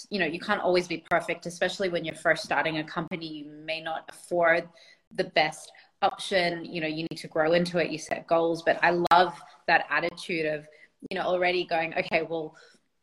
you 0.08 0.18
know, 0.20 0.26
you 0.26 0.40
can't 0.40 0.62
always 0.62 0.86
be 0.88 1.04
perfect, 1.10 1.44
especially 1.44 1.88
when 1.88 2.04
you're 2.04 2.14
first 2.14 2.44
starting 2.44 2.78
a 2.78 2.84
company. 2.84 3.26
You 3.26 3.50
may 3.50 3.80
not 3.82 4.04
afford 4.08 4.68
the 5.14 5.24
best 5.24 5.72
option. 6.02 6.64
You 6.64 6.80
know, 6.80 6.86
you 6.86 7.06
need 7.10 7.18
to 7.18 7.28
grow 7.28 7.52
into 7.52 7.78
it. 7.78 7.90
You 7.90 7.98
set 7.98 8.26
goals. 8.28 8.62
But 8.62 8.78
I 8.82 8.90
love 9.10 9.34
that 9.66 9.86
attitude 9.90 10.46
of, 10.46 10.66
you 11.10 11.18
know, 11.18 11.24
already 11.24 11.64
going, 11.64 11.94
okay, 11.94 12.22
well, 12.22 12.56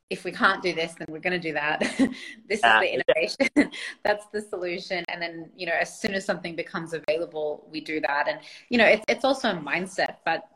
if 0.10 0.24
we 0.24 0.32
can't 0.32 0.62
do 0.62 0.74
this, 0.74 0.94
then 0.94 1.08
we're 1.10 1.20
going 1.20 1.40
to 1.40 1.40
do 1.40 1.54
that. 1.54 1.80
this 2.48 2.64
Uh, 2.64 2.80
is 2.82 2.82
the 2.82 2.94
innovation. 2.94 3.72
That's 4.04 4.26
the 4.28 4.42
solution. 4.42 5.04
And 5.10 5.22
then, 5.22 5.50
you 5.56 5.66
know, 5.66 5.74
as 5.80 6.00
soon 6.00 6.14
as 6.14 6.26
something 6.26 6.56
becomes 6.56 6.94
available, 6.94 7.68
we 7.72 7.82
do 7.82 8.00
that. 8.02 8.28
And, 8.28 8.40
you 8.70 8.78
know, 8.78 8.86
it's, 8.86 9.04
it's 9.08 9.26
also 9.26 9.50
a 9.50 9.56
mindset. 9.56 10.18
But 10.24 10.48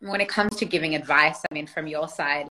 when 0.00 0.20
it 0.20 0.28
comes 0.28 0.56
to 0.56 0.64
giving 0.64 0.94
advice, 0.94 1.42
I 1.50 1.52
mean, 1.52 1.66
from 1.66 1.86
your 1.86 2.08
side, 2.08 2.48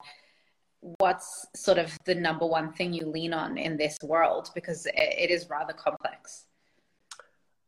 what's 1.00 1.48
sort 1.56 1.79
of 1.79 1.98
the 2.06 2.13
number 2.13 2.46
one 2.46 2.72
thing 2.74 2.94
you 2.94 3.08
lean 3.08 3.34
on 3.34 3.58
in 3.58 3.77
this 3.77 3.98
world? 4.03 4.51
Because 4.53 4.86
it, 4.86 4.94
it 4.96 5.32
is 5.32 5.50
rather 5.50 5.74
complex. 5.74 6.46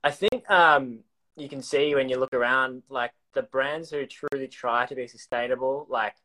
I 0.04 0.12
think 0.12 0.50
um, 0.50 1.00
you 1.40 1.50
can 1.50 1.62
see 1.62 1.96
when 1.96 2.10
you 2.10 2.18
look 2.18 2.34
around, 2.34 2.84
like 2.90 3.12
the 3.34 3.44
brands 3.44 3.90
who 3.90 4.06
truly 4.06 4.48
try 4.48 4.86
to 4.86 4.96
be 4.96 5.08
sustainable, 5.08 5.88
like 5.90 6.16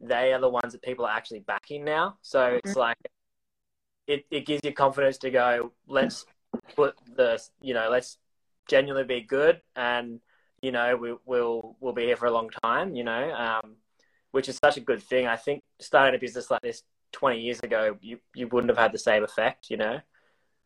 they 0.00 0.32
are 0.32 0.40
the 0.40 0.48
ones 0.48 0.72
that 0.72 0.82
people 0.82 1.04
are 1.04 1.14
actually 1.14 1.40
backing 1.40 1.84
now. 1.84 2.16
So 2.22 2.58
it's 2.62 2.76
like 2.76 2.96
it, 4.06 4.24
it 4.30 4.46
gives 4.46 4.60
you 4.64 4.72
confidence 4.72 5.18
to 5.18 5.30
go, 5.30 5.72
let's 5.86 6.24
put 6.74 6.94
the, 7.16 7.40
you 7.60 7.74
know, 7.74 7.88
let's 7.90 8.18
genuinely 8.68 9.04
be 9.04 9.20
good 9.20 9.60
and, 9.76 10.20
you 10.62 10.72
know, 10.72 10.96
we, 10.96 11.14
we'll, 11.24 11.76
we'll 11.80 11.92
be 11.92 12.04
here 12.04 12.16
for 12.16 12.26
a 12.26 12.32
long 12.32 12.50
time, 12.62 12.94
you 12.94 13.04
know, 13.04 13.32
um, 13.34 13.76
which 14.32 14.48
is 14.48 14.58
such 14.62 14.76
a 14.76 14.80
good 14.80 15.02
thing. 15.02 15.26
I 15.26 15.36
think 15.36 15.62
starting 15.80 16.16
a 16.16 16.20
business 16.20 16.50
like 16.50 16.62
this 16.62 16.82
20 17.12 17.40
years 17.40 17.60
ago, 17.60 17.96
you, 18.00 18.18
you 18.34 18.48
wouldn't 18.48 18.70
have 18.70 18.78
had 18.78 18.92
the 18.92 18.98
same 18.98 19.24
effect, 19.24 19.70
you 19.70 19.76
know? 19.76 20.00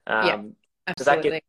Um, 0.07 0.27
Yeah. 0.27 0.43
Does 0.97 1.07
that 1.07 1.19
Absolutely. 1.19 1.41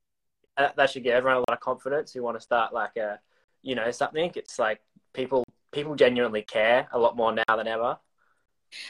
That, 0.57 0.89
should 0.89 1.03
give 1.03 1.13
everyone 1.13 1.37
a 1.37 1.39
lot 1.39 1.53
of 1.53 1.59
confidence 1.59 2.13
who 2.13 2.23
want 2.23 2.37
to 2.37 2.41
start 2.41 2.73
like 2.73 2.95
a 2.97 3.19
you 3.61 3.75
know 3.75 3.89
something 3.91 4.31
it's 4.35 4.59
like 4.59 4.79
people 5.13 5.43
people 5.71 5.95
genuinely 5.95 6.41
care 6.41 6.87
a 6.91 6.99
lot 6.99 7.15
more 7.15 7.33
now 7.33 7.55
than 7.55 7.67
ever 7.67 7.97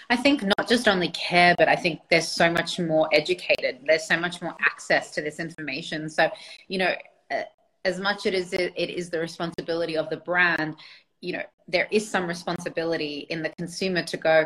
I 0.09 0.15
think 0.15 0.43
not 0.57 0.67
just 0.67 0.87
only 0.87 1.09
care, 1.09 1.53
but 1.57 1.67
I 1.67 1.75
think 1.75 1.99
there's 2.09 2.27
so 2.27 2.49
much 2.49 2.79
more 2.79 3.07
educated. 3.11 3.79
There's 3.85 4.07
so 4.07 4.17
much 4.17 4.41
more 4.41 4.55
access 4.59 5.11
to 5.11 5.21
this 5.21 5.39
information. 5.39 6.09
So, 6.09 6.29
you 6.67 6.79
know, 6.79 6.93
uh, 7.29 7.43
as 7.83 7.99
much 7.99 8.25
it 8.25 8.33
is 8.33 8.53
it, 8.53 8.73
it 8.75 8.89
is 8.89 9.09
the 9.09 9.19
responsibility 9.19 9.95
of 9.95 10.09
the 10.09 10.17
brand, 10.17 10.75
you 11.21 11.33
know, 11.33 11.43
there 11.67 11.87
is 11.91 12.09
some 12.09 12.27
responsibility 12.27 13.27
in 13.29 13.41
the 13.41 13.49
consumer 13.49 14.03
to 14.03 14.17
go, 14.17 14.45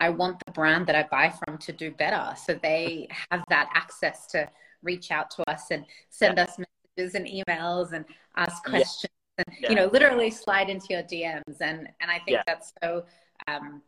I 0.00 0.10
want 0.10 0.42
the 0.44 0.52
brand 0.52 0.86
that 0.86 0.96
I 0.96 1.04
buy 1.04 1.32
from 1.44 1.58
to 1.58 1.72
do 1.72 1.90
better. 1.92 2.34
So 2.36 2.58
they 2.62 3.08
have 3.30 3.44
that 3.48 3.70
access 3.74 4.26
to 4.28 4.48
reach 4.84 5.10
out 5.10 5.30
to 5.32 5.50
us 5.50 5.70
and 5.70 5.84
send 6.10 6.38
us 6.38 6.58
messages 6.58 7.14
and 7.14 7.26
emails 7.26 7.92
and 7.92 8.04
ask 8.36 8.62
Yeah. 8.66 8.70
questions 8.70 9.10
and 9.38 9.46
Yeah. 9.58 9.70
you 9.70 9.74
know 9.74 9.86
literally 9.86 10.30
slide 10.30 10.68
into 10.70 10.86
your 10.90 11.02
DMs 11.02 11.60
and 11.60 11.88
and 12.00 12.10
I 12.10 12.18
think 12.20 12.36
Yeah. 12.36 12.42
that's 12.46 12.72
so 12.82 13.04
um 13.48 13.82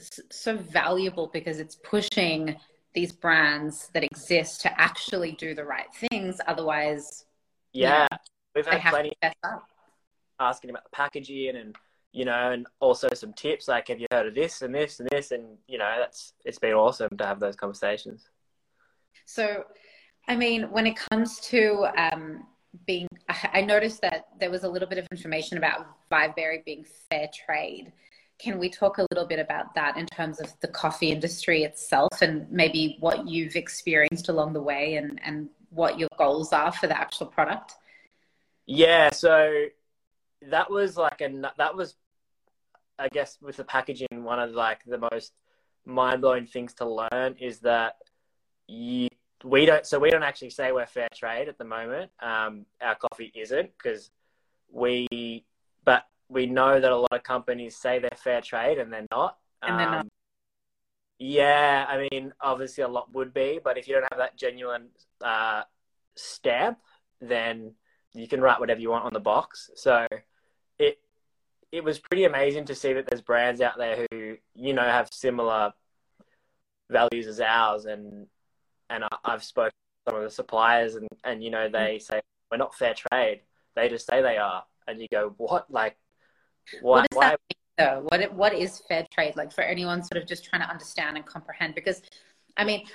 so 0.00 0.56
valuable 0.56 1.26
because 1.28 1.58
it's 1.60 1.76
pushing 1.76 2.58
these 2.94 3.12
brands 3.12 3.88
that 3.94 4.02
exist 4.04 4.60
to 4.62 4.80
actually 4.80 5.32
do 5.32 5.54
the 5.54 5.64
right 5.64 5.92
things. 5.94 6.40
Otherwise 6.46 7.26
yeah, 7.72 8.06
we've 8.54 8.66
had 8.66 8.80
plenty 8.90 9.10
to 9.10 9.16
mess 9.22 9.34
up. 9.44 9.68
asking 10.40 10.70
about 10.70 10.84
the 10.84 10.90
packaging 10.90 11.56
and 11.56 11.76
you 12.12 12.24
know 12.24 12.52
and 12.52 12.66
also 12.80 13.08
some 13.12 13.32
tips 13.34 13.68
like 13.68 13.88
have 13.88 14.00
you 14.00 14.06
heard 14.10 14.26
of 14.26 14.34
this 14.34 14.62
and 14.62 14.74
this 14.74 14.98
and 15.00 15.08
this? 15.10 15.30
And 15.32 15.58
you 15.68 15.78
know 15.78 15.94
that's 15.98 16.32
it's 16.44 16.58
been 16.58 16.72
awesome 16.72 17.08
to 17.18 17.26
have 17.26 17.38
those 17.40 17.56
conversations. 17.56 18.28
So, 19.26 19.64
I 20.28 20.36
mean, 20.36 20.64
when 20.70 20.86
it 20.86 20.98
comes 21.10 21.40
to 21.40 21.86
um, 21.96 22.46
being, 22.86 23.08
I 23.28 23.62
noticed 23.62 24.02
that 24.02 24.28
there 24.38 24.50
was 24.50 24.62
a 24.62 24.68
little 24.68 24.86
bit 24.86 24.98
of 24.98 25.06
information 25.10 25.56
about 25.56 25.86
Viveberry 26.10 26.64
being 26.64 26.84
fair 27.10 27.28
trade. 27.46 27.92
Can 28.38 28.58
we 28.58 28.68
talk 28.68 28.98
a 28.98 29.06
little 29.10 29.26
bit 29.26 29.38
about 29.38 29.74
that 29.74 29.96
in 29.96 30.06
terms 30.06 30.38
of 30.38 30.52
the 30.60 30.68
coffee 30.68 31.10
industry 31.10 31.64
itself 31.64 32.22
and 32.22 32.48
maybe 32.50 32.98
what 33.00 33.26
you've 33.26 33.56
experienced 33.56 34.28
along 34.28 34.52
the 34.52 34.62
way 34.62 34.96
and, 34.96 35.18
and 35.24 35.48
what 35.70 35.98
your 35.98 36.08
goals 36.18 36.52
are 36.52 36.70
for 36.70 36.86
the 36.86 36.96
actual 36.96 37.26
product? 37.26 37.74
Yeah, 38.66 39.10
so 39.10 39.64
that 40.42 40.70
was 40.70 40.96
like 40.96 41.22
a 41.22 41.52
that 41.56 41.74
was, 41.74 41.96
I 42.98 43.08
guess, 43.08 43.38
with 43.40 43.56
the 43.56 43.64
packaging, 43.64 44.22
one 44.22 44.38
of 44.38 44.52
like 44.52 44.84
the 44.86 44.98
most 45.10 45.32
mind 45.86 46.20
blowing 46.20 46.46
things 46.46 46.74
to 46.74 46.84
learn 46.84 47.34
is 47.40 47.60
that 47.60 47.96
you 48.68 49.07
we 49.44 49.66
don't 49.66 49.86
so 49.86 49.98
we 49.98 50.10
don't 50.10 50.22
actually 50.22 50.50
say 50.50 50.72
we're 50.72 50.86
fair 50.86 51.08
trade 51.14 51.48
at 51.48 51.58
the 51.58 51.64
moment. 51.64 52.10
Um, 52.20 52.66
our 52.80 52.96
coffee 52.96 53.32
isn't 53.34 53.70
because 53.76 54.10
we, 54.70 55.44
but 55.84 56.04
we 56.28 56.46
know 56.46 56.80
that 56.80 56.90
a 56.92 56.96
lot 56.96 57.12
of 57.12 57.22
companies 57.22 57.76
say 57.76 57.98
they're 57.98 58.10
fair 58.16 58.40
trade 58.40 58.78
and 58.78 58.92
they're 58.92 59.06
not. 59.10 59.38
And 59.62 59.78
they're 59.78 59.90
not. 59.90 60.00
Um, 60.00 60.08
Yeah, 61.18 61.84
I 61.88 62.08
mean, 62.10 62.32
obviously 62.40 62.84
a 62.84 62.88
lot 62.88 63.12
would 63.12 63.34
be, 63.34 63.58
but 63.62 63.76
if 63.76 63.88
you 63.88 63.94
don't 63.94 64.06
have 64.12 64.18
that 64.18 64.36
genuine 64.36 64.88
uh, 65.20 65.62
stamp, 66.16 66.78
then 67.20 67.74
you 68.12 68.28
can 68.28 68.40
write 68.40 68.60
whatever 68.60 68.80
you 68.80 68.90
want 68.90 69.04
on 69.04 69.12
the 69.12 69.20
box. 69.20 69.70
So 69.74 70.06
it 70.78 71.00
it 71.72 71.82
was 71.84 71.98
pretty 71.98 72.24
amazing 72.24 72.66
to 72.66 72.74
see 72.74 72.92
that 72.92 73.06
there's 73.06 73.20
brands 73.20 73.60
out 73.60 73.78
there 73.78 74.06
who 74.10 74.36
you 74.54 74.72
know 74.74 74.82
have 74.82 75.08
similar 75.12 75.72
values 76.90 77.26
as 77.26 77.40
ours, 77.40 77.84
and 77.84 78.26
and 78.90 79.04
I, 79.04 79.08
I've 79.24 79.44
spoken 79.44 79.70
to 79.70 80.10
some 80.10 80.18
of 80.18 80.24
the 80.24 80.30
suppliers, 80.30 80.94
and 80.94 81.08
and 81.24 81.42
you 81.42 81.50
know 81.50 81.68
they 81.68 81.98
say 81.98 82.20
we're 82.50 82.58
not 82.58 82.74
fair 82.74 82.94
trade. 82.94 83.42
They 83.76 83.88
just 83.88 84.06
say 84.06 84.22
they 84.22 84.36
are, 84.38 84.64
and 84.86 85.00
you 85.00 85.06
go, 85.10 85.34
what? 85.36 85.70
Like, 85.70 85.96
why? 86.80 87.00
what 87.00 87.10
does 87.10 87.16
why? 87.16 87.28
that 87.30 87.40
mean 87.50 87.58
though? 87.78 88.06
What 88.08 88.34
what 88.34 88.54
is 88.54 88.82
fair 88.88 89.06
trade 89.12 89.36
like 89.36 89.52
for 89.52 89.62
anyone 89.62 90.02
sort 90.02 90.20
of 90.20 90.28
just 90.28 90.44
trying 90.44 90.62
to 90.62 90.68
understand 90.68 91.16
and 91.16 91.26
comprehend? 91.26 91.74
Because, 91.74 92.02
I 92.56 92.64
mean, 92.64 92.86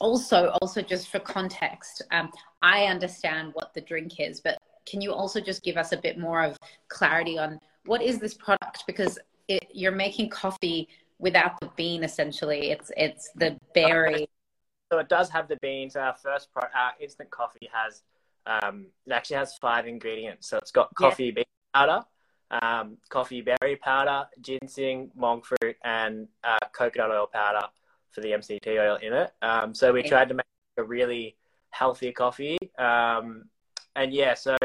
also 0.00 0.48
also 0.60 0.82
just 0.82 1.08
for 1.08 1.18
context, 1.18 2.02
um, 2.10 2.30
I 2.62 2.84
understand 2.84 3.52
what 3.54 3.74
the 3.74 3.80
drink 3.80 4.20
is, 4.20 4.40
but 4.40 4.58
can 4.86 5.00
you 5.00 5.12
also 5.12 5.40
just 5.40 5.62
give 5.62 5.76
us 5.76 5.92
a 5.92 5.96
bit 5.96 6.18
more 6.18 6.42
of 6.42 6.56
clarity 6.88 7.38
on 7.38 7.58
what 7.84 8.02
is 8.02 8.18
this 8.18 8.34
product? 8.34 8.84
Because 8.86 9.18
it, 9.48 9.66
you're 9.72 9.92
making 9.92 10.30
coffee 10.30 10.88
without 11.18 11.58
the 11.60 11.70
bean 11.76 12.04
essentially. 12.04 12.70
It's 12.70 12.90
it's 12.96 13.30
the 13.36 13.58
berry. 13.74 14.28
So 14.90 14.98
it 14.98 15.08
does 15.08 15.28
have 15.30 15.48
the 15.48 15.58
beans. 15.60 15.96
Our 15.96 16.14
first 16.14 16.52
product, 16.52 16.74
our 16.74 16.92
instant 17.00 17.30
coffee 17.30 17.68
has 17.72 18.02
um, 18.46 18.86
it 19.06 19.12
actually 19.12 19.36
has 19.36 19.56
five 19.58 19.86
ingredients. 19.86 20.48
So 20.48 20.56
it's 20.58 20.70
got 20.70 20.94
coffee 20.94 21.26
yeah. 21.26 21.30
bean 21.32 21.44
powder, 21.74 22.04
um, 22.50 22.96
coffee 23.10 23.42
berry 23.42 23.76
powder, 23.76 24.26
ginseng, 24.40 25.10
monk 25.14 25.44
fruit, 25.44 25.76
and 25.84 26.28
uh, 26.42 26.58
coconut 26.72 27.10
oil 27.10 27.28
powder 27.32 27.66
for 28.10 28.22
the 28.22 28.28
MCT 28.28 28.66
oil 28.78 28.96
in 28.96 29.12
it. 29.12 29.32
Um, 29.42 29.74
so 29.74 29.92
we 29.92 30.02
tried 30.02 30.28
to 30.28 30.34
make 30.34 30.46
a 30.78 30.82
really 30.82 31.36
healthy 31.70 32.10
coffee. 32.12 32.56
Um, 32.78 33.44
and 33.94 34.12
yeah, 34.14 34.34
so 34.34 34.56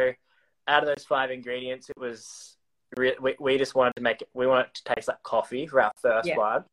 out 0.68 0.84
of 0.84 0.88
those 0.88 1.04
five 1.04 1.32
ingredients, 1.32 1.90
it 1.90 2.00
was 2.00 2.56
we, 2.96 3.36
we 3.40 3.58
just 3.58 3.76
wanted 3.76 3.96
to 3.96 4.02
make 4.02 4.22
it. 4.22 4.30
We 4.34 4.48
wanted 4.48 4.74
to 4.76 4.96
taste 4.96 5.08
like 5.08 5.22
coffee 5.24 5.68
for 5.68 5.82
our 5.82 5.92
first 6.02 6.30
yeah. 6.30 6.38
one, 6.38 6.64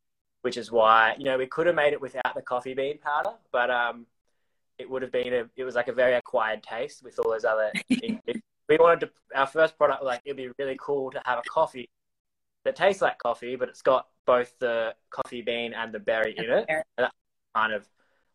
which 0.41 0.57
is 0.57 0.71
why 0.71 1.15
you 1.17 1.25
know 1.25 1.37
we 1.37 1.47
could 1.47 1.67
have 1.67 1.75
made 1.75 1.93
it 1.93 2.01
without 2.01 2.35
the 2.35 2.41
coffee 2.41 2.73
bean 2.73 2.97
powder, 2.97 3.35
but 3.51 3.69
um, 3.69 4.05
it 4.77 4.89
would 4.89 5.01
have 5.01 5.11
been 5.11 5.33
a 5.33 5.49
it 5.55 5.63
was 5.63 5.75
like 5.75 5.87
a 5.87 5.93
very 5.93 6.13
acquired 6.13 6.63
taste 6.63 7.03
with 7.03 7.19
all 7.19 7.31
those 7.31 7.45
other. 7.45 7.71
we 7.89 8.77
wanted 8.77 9.01
to 9.01 9.09
our 9.35 9.47
first 9.47 9.77
product 9.77 10.03
like 10.03 10.21
it'd 10.25 10.37
be 10.37 10.49
really 10.57 10.77
cool 10.79 11.11
to 11.11 11.21
have 11.25 11.39
a 11.39 11.49
coffee 11.49 11.89
that 12.63 12.75
tastes 12.75 13.01
like 13.01 13.17
coffee, 13.17 13.55
but 13.55 13.69
it's 13.69 13.81
got 13.81 14.07
both 14.25 14.57
the 14.59 14.93
coffee 15.09 15.41
bean 15.41 15.73
and 15.73 15.93
the 15.93 15.99
berry 15.99 16.35
in 16.37 16.45
it. 16.45 16.67
That 16.97 17.11
kind 17.55 17.73
of 17.73 17.87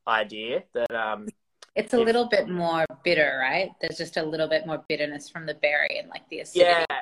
idea 0.06 0.64
that 0.74 0.92
um, 0.94 1.28
it's 1.74 1.94
a 1.94 2.00
if, 2.00 2.06
little 2.06 2.28
bit 2.28 2.48
more 2.48 2.84
bitter, 3.04 3.38
right? 3.40 3.70
There's 3.80 3.98
just 3.98 4.16
a 4.16 4.22
little 4.22 4.48
bit 4.48 4.66
more 4.66 4.84
bitterness 4.88 5.28
from 5.28 5.46
the 5.46 5.54
berry 5.54 5.98
and 5.98 6.08
like 6.08 6.28
the 6.28 6.40
acidity. 6.40 6.84
Yeah, 6.90 7.00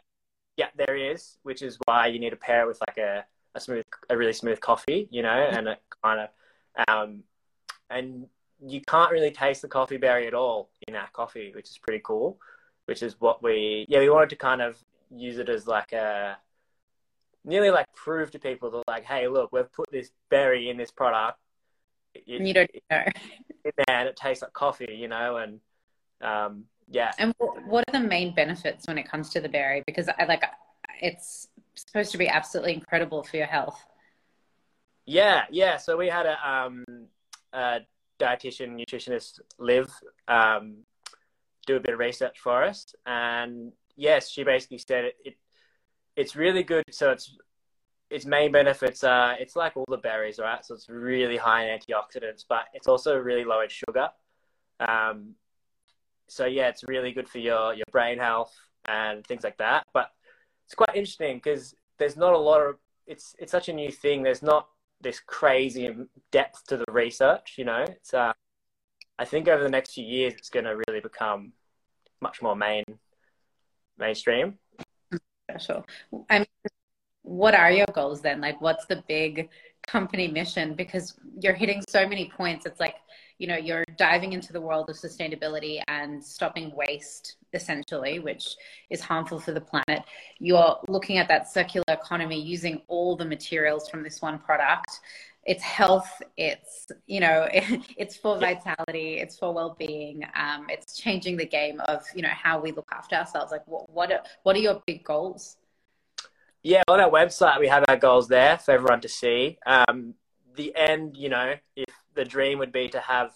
yeah, 0.56 0.68
there 0.76 0.96
is, 0.96 1.38
which 1.42 1.62
is 1.62 1.78
why 1.86 2.08
you 2.08 2.18
need 2.18 2.30
to 2.30 2.36
pair 2.36 2.62
it 2.62 2.66
with 2.66 2.80
like 2.86 2.98
a, 2.98 3.24
a 3.54 3.60
smooth, 3.60 3.84
a 4.10 4.16
really 4.16 4.32
smooth 4.32 4.60
coffee, 4.60 5.08
you 5.10 5.22
know, 5.22 5.28
and 5.28 5.68
it 5.68 5.82
kind 6.02 6.20
of, 6.20 6.88
um, 6.88 7.22
and 7.90 8.26
you 8.64 8.80
can't 8.80 9.12
really 9.12 9.30
taste 9.30 9.62
the 9.62 9.68
coffee 9.68 9.96
berry 9.96 10.26
at 10.26 10.34
all 10.34 10.70
in 10.88 10.94
our 10.94 11.08
coffee, 11.12 11.52
which 11.54 11.70
is 11.70 11.78
pretty 11.78 12.00
cool. 12.04 12.38
Which 12.86 13.02
is 13.02 13.18
what 13.18 13.42
we, 13.42 13.86
yeah, 13.88 14.00
we 14.00 14.10
wanted 14.10 14.30
to 14.30 14.36
kind 14.36 14.60
of 14.60 14.76
use 15.10 15.38
it 15.38 15.48
as 15.48 15.66
like 15.66 15.92
a, 15.92 16.36
nearly 17.44 17.70
like 17.70 17.86
prove 17.94 18.30
to 18.32 18.38
people 18.38 18.70
that 18.70 18.82
like, 18.88 19.04
hey, 19.04 19.28
look, 19.28 19.52
we've 19.52 19.72
put 19.72 19.90
this 19.90 20.10
berry 20.30 20.68
in 20.68 20.76
this 20.76 20.90
product. 20.90 21.38
It, 22.14 22.42
you 22.42 22.54
don't 22.54 22.70
know. 22.90 23.04
and 23.88 24.08
it 24.08 24.16
tastes 24.16 24.42
like 24.42 24.52
coffee, 24.52 24.94
you 24.96 25.08
know, 25.08 25.36
and 25.36 25.60
um, 26.20 26.64
yeah. 26.88 27.12
And 27.18 27.34
what 27.66 27.84
are 27.88 28.00
the 28.00 28.06
main 28.06 28.34
benefits 28.34 28.86
when 28.86 28.98
it 28.98 29.08
comes 29.08 29.30
to 29.30 29.40
the 29.40 29.48
berry? 29.48 29.82
Because 29.86 30.08
I 30.18 30.24
like 30.24 30.44
it's 31.00 31.48
supposed 31.76 32.12
to 32.12 32.18
be 32.18 32.28
absolutely 32.28 32.74
incredible 32.74 33.22
for 33.22 33.36
your 33.36 33.46
health. 33.46 33.84
Yeah, 35.06 35.44
yeah. 35.50 35.76
So 35.76 35.96
we 35.96 36.08
had 36.08 36.26
a, 36.26 36.48
um, 36.48 36.84
a 37.52 37.80
dietitian, 38.18 38.78
nutritionist, 38.78 39.40
Liv, 39.58 39.90
um, 40.28 40.84
do 41.66 41.76
a 41.76 41.80
bit 41.80 41.94
of 41.94 41.98
research 41.98 42.38
for 42.38 42.62
us, 42.62 42.94
and 43.06 43.72
yes, 43.96 44.30
she 44.30 44.44
basically 44.44 44.78
said 44.78 45.06
it, 45.06 45.16
it 45.24 45.36
it's 46.16 46.36
really 46.36 46.62
good. 46.62 46.84
So 46.90 47.10
it's 47.10 47.36
its 48.10 48.26
main 48.26 48.52
benefits 48.52 49.02
are 49.02 49.36
it's 49.38 49.56
like 49.56 49.76
all 49.76 49.86
the 49.88 49.96
berries, 49.96 50.38
right? 50.38 50.64
So 50.64 50.74
it's 50.74 50.88
really 50.88 51.36
high 51.36 51.66
in 51.66 51.78
antioxidants, 51.78 52.44
but 52.48 52.66
it's 52.74 52.86
also 52.86 53.16
really 53.16 53.44
low 53.44 53.60
in 53.62 53.68
sugar. 53.68 54.10
Um, 54.80 55.34
so 56.28 56.46
yeah, 56.46 56.68
it's 56.68 56.84
really 56.86 57.12
good 57.12 57.28
for 57.28 57.38
your 57.38 57.74
your 57.74 57.86
brain 57.90 58.18
health 58.18 58.54
and 58.86 59.26
things 59.26 59.44
like 59.44 59.58
that. 59.58 59.86
But 59.92 60.10
it's 60.64 60.74
quite 60.74 60.94
interesting 60.94 61.36
because 61.36 61.74
there's 61.98 62.16
not 62.16 62.32
a 62.32 62.38
lot 62.38 62.60
of 62.60 62.76
it's 63.06 63.34
it's 63.38 63.52
such 63.52 63.68
a 63.68 63.72
new 63.72 63.90
thing. 63.90 64.22
There's 64.22 64.42
not 64.42 64.68
this 65.00 65.20
crazy 65.20 65.94
depth 66.32 66.66
to 66.68 66.76
the 66.76 66.90
research. 66.90 67.54
You 67.56 67.64
know, 67.66 67.82
it's 67.82 68.14
uh, 68.14 68.32
I 69.18 69.24
think 69.24 69.48
over 69.48 69.62
the 69.62 69.68
next 69.68 69.92
few 69.92 70.04
years 70.04 70.34
it's 70.34 70.50
going 70.50 70.64
to 70.64 70.80
really 70.88 71.00
become 71.00 71.52
much 72.20 72.42
more 72.42 72.56
main 72.56 72.84
mainstream. 73.98 74.58
Special. 75.50 75.86
I 76.30 76.40
mean, 76.40 76.46
what 77.22 77.54
are 77.54 77.70
your 77.70 77.86
goals 77.92 78.22
then? 78.22 78.40
Like, 78.40 78.60
what's 78.60 78.86
the 78.86 79.04
big 79.06 79.50
company 79.86 80.28
mission? 80.28 80.74
Because 80.74 81.14
you're 81.40 81.54
hitting 81.54 81.82
so 81.88 82.08
many 82.08 82.30
points. 82.34 82.66
It's 82.66 82.80
like 82.80 82.96
you 83.38 83.46
know 83.46 83.56
you're 83.56 83.84
diving 83.96 84.32
into 84.32 84.52
the 84.52 84.60
world 84.60 84.88
of 84.88 84.96
sustainability 84.96 85.82
and 85.88 86.22
stopping 86.22 86.72
waste 86.74 87.36
essentially 87.52 88.18
which 88.18 88.56
is 88.90 89.00
harmful 89.00 89.40
for 89.40 89.52
the 89.52 89.60
planet. 89.60 90.04
You're 90.38 90.78
looking 90.88 91.18
at 91.18 91.28
that 91.28 91.50
circular 91.50 91.84
economy 91.88 92.40
using 92.40 92.82
all 92.88 93.16
the 93.16 93.24
materials 93.24 93.88
from 93.88 94.02
this 94.02 94.20
one 94.20 94.38
product. 94.38 95.00
It's 95.44 95.62
health 95.62 96.22
it's 96.36 96.88
you 97.06 97.20
know 97.20 97.48
it's 97.52 98.16
for 98.16 98.38
vitality 98.38 99.18
it's 99.18 99.38
for 99.38 99.52
well-being 99.52 100.24
um, 100.34 100.66
it's 100.68 100.96
changing 100.96 101.36
the 101.36 101.46
game 101.46 101.80
of 101.86 102.04
you 102.14 102.22
know 102.22 102.28
how 102.30 102.60
we 102.60 102.72
look 102.72 102.88
after 102.92 103.16
ourselves. 103.16 103.52
Like 103.52 103.66
what 103.66 103.90
what 103.90 104.12
are, 104.12 104.22
what 104.42 104.56
are 104.56 104.60
your 104.60 104.82
big 104.86 105.04
goals? 105.04 105.56
Yeah 106.62 106.82
on 106.88 107.00
our 107.00 107.10
website 107.10 107.60
we 107.60 107.68
have 107.68 107.84
our 107.88 107.96
goals 107.96 108.28
there 108.28 108.58
for 108.58 108.72
everyone 108.72 109.00
to 109.02 109.08
see. 109.08 109.58
Um, 109.66 110.14
the 110.56 110.72
end 110.76 111.16
you 111.16 111.28
know 111.28 111.54
the 112.14 112.24
dream 112.24 112.58
would 112.58 112.72
be 112.72 112.88
to 112.88 113.00
have 113.00 113.32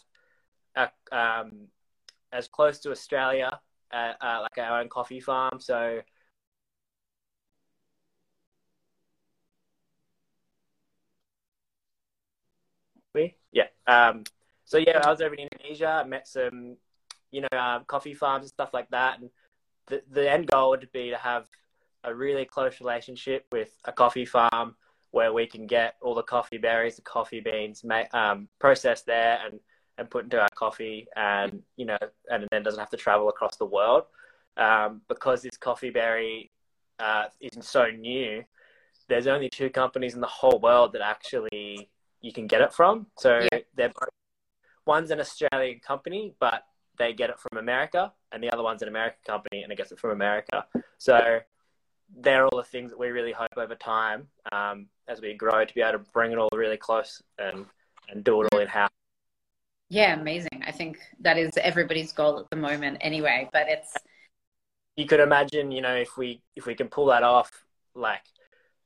a, 0.76 0.90
um, 1.12 1.68
as 2.32 2.48
close 2.48 2.78
to 2.80 2.90
Australia, 2.90 3.60
uh, 3.92 4.12
uh, 4.20 4.40
like 4.42 4.58
our 4.58 4.80
own 4.80 4.88
coffee 4.88 5.20
farm. 5.20 5.60
So. 5.60 6.00
We 13.14 13.36
yeah. 13.52 13.68
Um, 13.86 14.24
so 14.64 14.76
yeah, 14.78 15.00
I 15.02 15.10
was 15.10 15.20
over 15.22 15.34
in 15.34 15.48
Indonesia. 15.50 16.04
met 16.06 16.28
some, 16.28 16.76
you 17.30 17.40
know, 17.40 17.58
um, 17.58 17.84
coffee 17.86 18.14
farms 18.14 18.42
and 18.44 18.50
stuff 18.50 18.74
like 18.74 18.88
that. 18.90 19.18
And 19.18 19.30
the 19.86 20.02
the 20.10 20.30
end 20.30 20.48
goal 20.48 20.70
would 20.70 20.88
be 20.92 21.10
to 21.10 21.16
have 21.16 21.46
a 22.04 22.14
really 22.14 22.44
close 22.44 22.80
relationship 22.80 23.46
with 23.50 23.70
a 23.84 23.92
coffee 23.92 24.26
farm 24.26 24.76
where 25.10 25.32
we 25.32 25.46
can 25.46 25.66
get 25.66 25.96
all 26.02 26.14
the 26.14 26.22
coffee 26.22 26.58
berries, 26.58 26.96
the 26.96 27.02
coffee 27.02 27.40
beans, 27.40 27.84
um, 28.12 28.48
processed 28.58 29.06
there 29.06 29.38
and, 29.44 29.58
and 29.96 30.10
put 30.10 30.24
into 30.24 30.40
our 30.40 30.48
coffee, 30.54 31.06
and 31.16 31.62
you 31.76 31.86
know, 31.86 31.98
and 32.30 32.46
then 32.50 32.62
doesn't 32.62 32.80
have 32.80 32.90
to 32.90 32.96
travel 32.96 33.28
across 33.28 33.56
the 33.56 33.64
world 33.64 34.04
um, 34.56 35.00
because 35.08 35.42
this 35.42 35.56
coffee 35.56 35.90
berry 35.90 36.50
uh, 36.98 37.24
is 37.40 37.66
so 37.66 37.86
new. 37.86 38.44
There's 39.08 39.26
only 39.26 39.48
two 39.48 39.70
companies 39.70 40.14
in 40.14 40.20
the 40.20 40.26
whole 40.26 40.60
world 40.60 40.92
that 40.92 41.00
actually 41.00 41.88
you 42.20 42.32
can 42.32 42.46
get 42.46 42.60
it 42.60 42.74
from. 42.74 43.06
So 43.16 43.40
yeah. 43.50 43.60
they're 43.74 43.88
both, 43.88 44.10
one's 44.84 45.10
an 45.10 45.20
Australian 45.20 45.80
company, 45.80 46.34
but 46.38 46.64
they 46.98 47.12
get 47.12 47.30
it 47.30 47.38
from 47.38 47.58
America, 47.58 48.12
and 48.32 48.42
the 48.42 48.50
other 48.52 48.62
one's 48.62 48.82
an 48.82 48.88
American 48.88 49.20
company, 49.26 49.62
and 49.62 49.72
it 49.72 49.76
gets 49.76 49.92
it 49.92 49.98
from 49.98 50.10
America. 50.10 50.66
So 50.98 51.38
they're 52.20 52.44
all 52.44 52.58
the 52.58 52.64
things 52.64 52.90
that 52.90 52.98
we 52.98 53.08
really 53.08 53.32
hope 53.32 53.56
over 53.56 53.74
time 53.74 54.28
um, 54.52 54.86
as 55.08 55.20
we 55.20 55.34
grow 55.34 55.64
to 55.64 55.74
be 55.74 55.80
able 55.80 55.98
to 55.98 56.04
bring 56.12 56.32
it 56.32 56.38
all 56.38 56.48
really 56.54 56.76
close 56.76 57.22
and, 57.38 57.64
and 58.10 58.22
do 58.22 58.42
it 58.42 58.48
all 58.52 58.60
in 58.60 58.68
house. 58.68 58.90
Yeah, 59.88 60.20
amazing. 60.20 60.62
I 60.66 60.72
think 60.72 60.98
that 61.20 61.38
is 61.38 61.50
everybody's 61.56 62.12
goal 62.12 62.38
at 62.38 62.50
the 62.50 62.56
moment 62.56 62.98
anyway, 63.00 63.48
but 63.52 63.68
it's 63.68 63.94
you 64.96 65.06
could 65.06 65.20
imagine, 65.20 65.70
you 65.70 65.80
know, 65.80 65.94
if 65.94 66.18
we 66.18 66.42
if 66.56 66.66
we 66.66 66.74
can 66.74 66.88
pull 66.88 67.06
that 67.06 67.22
off, 67.22 67.50
like 67.94 68.22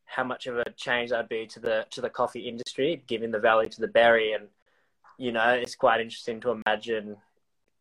how 0.05 0.23
much 0.23 0.47
of 0.47 0.59
a 0.59 0.71
change 0.77 1.11
that'd 1.11 1.29
be 1.29 1.47
to 1.47 1.61
the 1.61 1.87
to 1.91 2.01
the 2.01 2.11
coffee 2.11 2.49
industry, 2.49 3.03
giving 3.07 3.33
the 3.33 3.39
value 3.41 3.69
to 3.71 3.81
the 3.81 3.89
berry 3.89 4.33
and 4.33 4.49
you 5.19 5.33
know, 5.33 5.51
it's 5.51 5.75
quite 5.75 6.01
interesting 6.01 6.41
to 6.41 6.61
imagine 6.67 7.17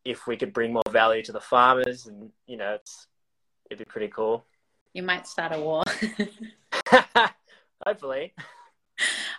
if 0.04 0.26
we 0.26 0.36
could 0.36 0.52
bring 0.52 0.72
more 0.72 0.82
value 0.90 1.22
to 1.22 1.32
the 1.32 1.40
farmers 1.40 2.06
and 2.06 2.30
you 2.46 2.56
know, 2.56 2.74
it's 2.74 3.06
it'd 3.70 3.78
be 3.78 3.84
pretty 3.84 4.08
cool. 4.08 4.44
You 4.94 5.02
might 5.04 5.26
start 5.26 5.52
a 5.52 5.60
war. 5.60 5.84
Hopefully. 7.86 8.32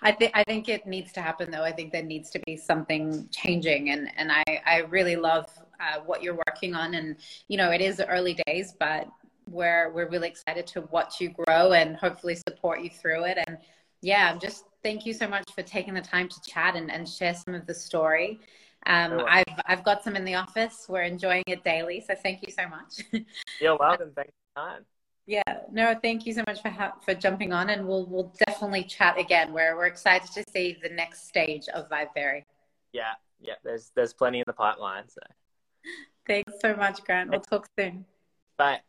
I 0.01 0.12
think 0.12 0.32
I 0.34 0.43
think 0.43 0.67
it 0.67 0.86
needs 0.86 1.12
to 1.13 1.21
happen 1.21 1.51
though. 1.51 1.63
I 1.63 1.71
think 1.71 1.91
there 1.91 2.03
needs 2.03 2.29
to 2.32 2.39
be 2.45 2.58
something 2.58 3.27
changing, 3.32 3.91
and 3.91 4.10
and 4.17 4.32
I 4.32 4.43
I 4.65 4.77
really 4.89 5.15
love 5.15 5.49
uh, 5.79 6.01
what 6.06 6.21
you're 6.21 6.38
working 6.47 6.75
on, 6.75 6.95
and 6.95 7.15
you 7.47 7.58
know 7.58 7.71
it 7.71 7.82
is 7.82 8.01
early 8.08 8.38
days, 8.45 8.73
but 8.77 9.08
we're 9.49 9.91
we're 9.91 10.10
really 10.10 10.27
excited 10.27 10.67
to 10.67 10.82
watch 10.91 11.21
you 11.21 11.29
grow 11.29 11.73
and 11.73 11.95
hopefully 11.95 12.36
support 12.47 12.82
you 12.82 12.89
through 12.89 13.25
it. 13.25 13.38
And 13.47 13.58
yeah, 14.01 14.29
I'm 14.32 14.39
just 14.39 14.65
thank 14.84 15.06
you 15.06 15.13
so 15.13 15.27
much 15.27 15.45
for 15.56 15.62
taking 15.62 15.93
the 15.93 16.01
time 16.01 16.27
to 16.27 16.41
chat 16.41 16.75
and, 16.75 16.91
and 16.91 17.08
share 17.08 17.34
some 17.34 17.56
of 17.56 17.65
the 17.65 17.73
story. 17.73 18.39
Um, 18.86 19.21
I've 19.25 19.45
I've 19.65 19.84
got 19.84 20.03
some 20.03 20.15
in 20.15 20.25
the 20.25 20.36
office. 20.36 20.86
We're 20.89 21.03
enjoying 21.03 21.43
it 21.47 21.63
daily, 21.63 22.03
so 22.06 22.15
thank 22.21 22.41
you 22.45 22.51
so 22.51 22.67
much. 22.67 23.25
You're 23.62 23.77
welcome. 23.77 24.12
Thanks 24.13 24.34
for 24.56 24.62
time. 24.62 24.86
Yeah, 25.25 25.41
no, 25.71 25.95
thank 26.01 26.25
you 26.25 26.33
so 26.33 26.43
much 26.47 26.62
for 26.62 26.69
ha- 26.69 26.95
for 27.03 27.13
jumping 27.13 27.53
on, 27.53 27.69
and 27.69 27.88
we'll 27.88 28.05
we'll 28.05 28.33
definitely 28.45 28.83
chat 28.83 29.17
again. 29.17 29.53
We're 29.53 29.75
we're 29.75 29.86
excited 29.86 30.29
to 30.33 30.43
see 30.51 30.77
the 30.81 30.89
next 30.89 31.27
stage 31.27 31.67
of 31.69 31.89
Viveberry. 31.89 32.43
Yeah, 32.91 33.13
yeah. 33.39 33.53
There's 33.63 33.91
there's 33.95 34.13
plenty 34.13 34.39
in 34.39 34.43
the 34.47 34.53
pipeline. 34.53 35.07
So 35.07 35.21
thanks 36.27 36.53
so 36.59 36.75
much, 36.75 37.03
Grant. 37.05 37.29
We'll 37.29 37.39
talk 37.39 37.67
soon. 37.77 38.05
Bye. 38.57 38.81